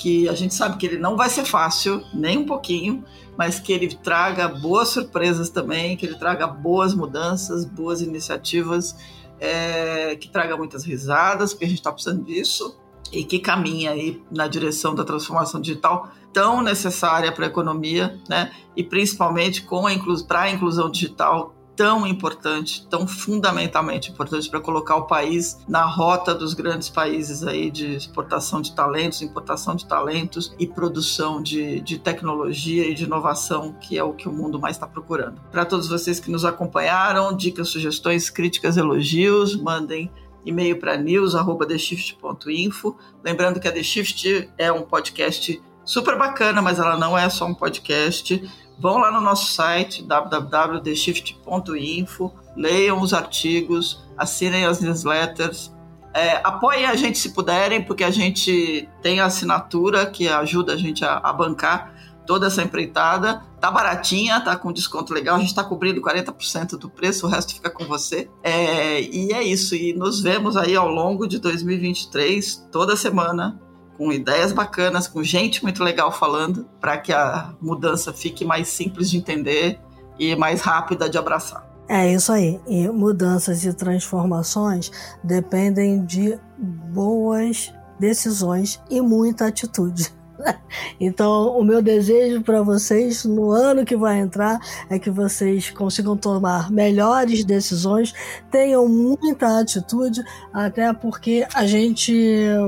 que 0.00 0.26
a 0.30 0.34
gente 0.34 0.54
sabe 0.54 0.78
que 0.78 0.86
ele 0.86 0.96
não 0.96 1.14
vai 1.14 1.28
ser 1.28 1.44
fácil, 1.44 2.02
nem 2.14 2.38
um 2.38 2.46
pouquinho, 2.46 3.04
mas 3.36 3.60
que 3.60 3.70
ele 3.70 3.94
traga 3.94 4.48
boas 4.48 4.88
surpresas 4.88 5.50
também, 5.50 5.94
que 5.94 6.06
ele 6.06 6.14
traga 6.14 6.46
boas 6.46 6.94
mudanças, 6.94 7.66
boas 7.66 8.00
iniciativas, 8.00 8.96
é, 9.38 10.16
que 10.16 10.30
traga 10.30 10.56
muitas 10.56 10.84
risadas, 10.84 11.52
porque 11.52 11.66
a 11.66 11.68
gente 11.68 11.80
está 11.80 11.92
precisando 11.92 12.24
disso, 12.24 12.78
e 13.12 13.24
que 13.24 13.38
caminha 13.38 13.90
aí 13.90 14.22
na 14.30 14.48
direção 14.48 14.94
da 14.94 15.04
transformação 15.04 15.60
digital 15.60 16.08
tão 16.32 16.62
necessária 16.62 17.30
para 17.30 17.44
a 17.44 17.48
economia, 17.48 18.18
né? 18.26 18.52
E 18.74 18.82
principalmente 18.82 19.62
com 19.62 19.86
a 19.86 19.92
para 20.26 20.40
a 20.42 20.50
inclusão 20.50 20.90
digital 20.90 21.54
tão 21.80 22.06
importante, 22.06 22.86
tão 22.88 23.08
fundamentalmente 23.08 24.10
importante 24.10 24.50
para 24.50 24.60
colocar 24.60 24.96
o 24.96 25.06
país 25.06 25.56
na 25.66 25.82
rota 25.82 26.34
dos 26.34 26.52
grandes 26.52 26.90
países 26.90 27.42
aí 27.42 27.70
de 27.70 27.94
exportação 27.94 28.60
de 28.60 28.74
talentos, 28.74 29.22
importação 29.22 29.74
de 29.74 29.86
talentos 29.86 30.54
e 30.58 30.66
produção 30.66 31.42
de, 31.42 31.80
de 31.80 31.98
tecnologia 31.98 32.86
e 32.86 32.92
de 32.92 33.04
inovação, 33.04 33.72
que 33.80 33.96
é 33.96 34.04
o 34.04 34.12
que 34.12 34.28
o 34.28 34.32
mundo 34.32 34.60
mais 34.60 34.76
está 34.76 34.86
procurando. 34.86 35.40
Para 35.50 35.64
todos 35.64 35.88
vocês 35.88 36.20
que 36.20 36.30
nos 36.30 36.44
acompanharam, 36.44 37.34
dicas, 37.34 37.70
sugestões, 37.70 38.28
críticas, 38.28 38.76
elogios, 38.76 39.56
mandem 39.56 40.12
e-mail 40.44 40.78
para 40.78 40.98
news@theshift.info. 40.98 42.94
Lembrando 43.24 43.58
que 43.58 43.68
a 43.68 43.72
The 43.72 43.82
Shift 43.82 44.50
é 44.58 44.70
um 44.70 44.82
podcast 44.82 45.62
super 45.82 46.18
bacana, 46.18 46.60
mas 46.60 46.78
ela 46.78 46.98
não 46.98 47.16
é 47.16 47.30
só 47.30 47.46
um 47.46 47.54
podcast. 47.54 48.46
Vão 48.80 48.98
lá 48.98 49.12
no 49.12 49.20
nosso 49.20 49.52
site 49.52 50.02
www.theshift.info, 50.02 52.32
leiam 52.56 53.00
os 53.00 53.12
artigos, 53.12 54.02
assinem 54.16 54.64
as 54.64 54.80
newsletters, 54.80 55.70
é, 56.14 56.40
apoiem 56.42 56.86
a 56.86 56.96
gente 56.96 57.18
se 57.18 57.34
puderem, 57.34 57.82
porque 57.82 58.02
a 58.02 58.10
gente 58.10 58.88
tem 59.02 59.20
a 59.20 59.26
assinatura 59.26 60.06
que 60.06 60.26
ajuda 60.28 60.72
a 60.72 60.76
gente 60.76 61.04
a, 61.04 61.18
a 61.18 61.32
bancar 61.32 61.94
toda 62.26 62.46
essa 62.46 62.62
empreitada. 62.62 63.42
Tá 63.60 63.70
baratinha, 63.70 64.40
tá 64.40 64.56
com 64.56 64.72
desconto 64.72 65.12
legal. 65.12 65.36
A 65.36 65.38
gente 65.38 65.48
está 65.48 65.62
cobrindo 65.62 66.00
40% 66.00 66.78
do 66.78 66.88
preço, 66.88 67.26
o 67.26 67.28
resto 67.28 67.54
fica 67.54 67.70
com 67.70 67.84
você. 67.84 68.30
É, 68.42 69.02
e 69.02 69.32
é 69.32 69.42
isso. 69.42 69.74
E 69.74 69.92
nos 69.92 70.20
vemos 70.20 70.56
aí 70.56 70.74
ao 70.74 70.88
longo 70.88 71.26
de 71.26 71.38
2023, 71.38 72.68
toda 72.72 72.96
semana, 72.96 73.60
com 74.00 74.10
ideias 74.10 74.50
bacanas, 74.50 75.06
com 75.06 75.22
gente 75.22 75.62
muito 75.62 75.84
legal 75.84 76.10
falando, 76.10 76.66
para 76.80 76.96
que 76.96 77.12
a 77.12 77.52
mudança 77.60 78.14
fique 78.14 78.46
mais 78.46 78.66
simples 78.68 79.10
de 79.10 79.18
entender 79.18 79.78
e 80.18 80.34
mais 80.34 80.62
rápida 80.62 81.06
de 81.06 81.18
abraçar. 81.18 81.70
É 81.86 82.10
isso 82.10 82.32
aí. 82.32 82.58
E 82.66 82.88
mudanças 82.88 83.62
e 83.62 83.74
transformações 83.74 84.90
dependem 85.22 86.02
de 86.02 86.38
boas 86.56 87.74
decisões 87.98 88.80
e 88.88 89.02
muita 89.02 89.48
atitude. 89.48 90.10
Então, 91.00 91.58
o 91.58 91.64
meu 91.64 91.80
desejo 91.80 92.42
para 92.42 92.62
vocês 92.62 93.24
no 93.24 93.50
ano 93.50 93.84
que 93.84 93.96
vai 93.96 94.18
entrar 94.18 94.58
é 94.88 94.98
que 94.98 95.10
vocês 95.10 95.70
consigam 95.70 96.16
tomar 96.16 96.70
melhores 96.70 97.42
decisões, 97.42 98.12
tenham 98.50 98.86
muita 98.86 99.60
atitude, 99.60 100.22
até 100.52 100.92
porque 100.92 101.46
a 101.54 101.66
gente 101.66 102.14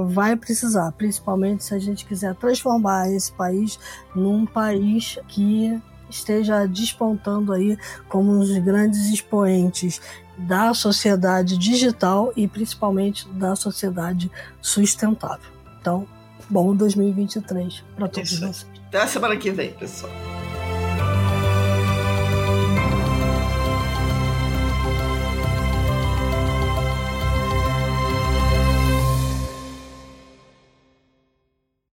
vai 0.06 0.34
precisar, 0.34 0.92
principalmente 0.92 1.64
se 1.64 1.74
a 1.74 1.78
gente 1.78 2.06
quiser 2.06 2.34
transformar 2.36 3.10
esse 3.10 3.30
país 3.32 3.78
num 4.14 4.46
país 4.46 5.18
que 5.28 5.78
esteja 6.08 6.66
despontando 6.66 7.52
aí 7.52 7.76
como 8.08 8.32
um 8.32 8.38
dos 8.38 8.56
grandes 8.58 9.10
expoentes 9.10 10.00
da 10.38 10.72
sociedade 10.74 11.58
digital 11.58 12.32
e 12.36 12.48
principalmente 12.48 13.28
da 13.30 13.54
sociedade 13.54 14.30
sustentável. 14.60 15.50
Então, 15.80 16.06
bom 16.52 16.76
2023 16.76 17.82
para 17.96 18.08
todos 18.08 18.38
vocês. 18.38 18.66
Até 18.88 18.98
a 18.98 19.06
semana 19.06 19.36
que 19.38 19.50
vem, 19.50 19.72
pessoal. 19.72 20.12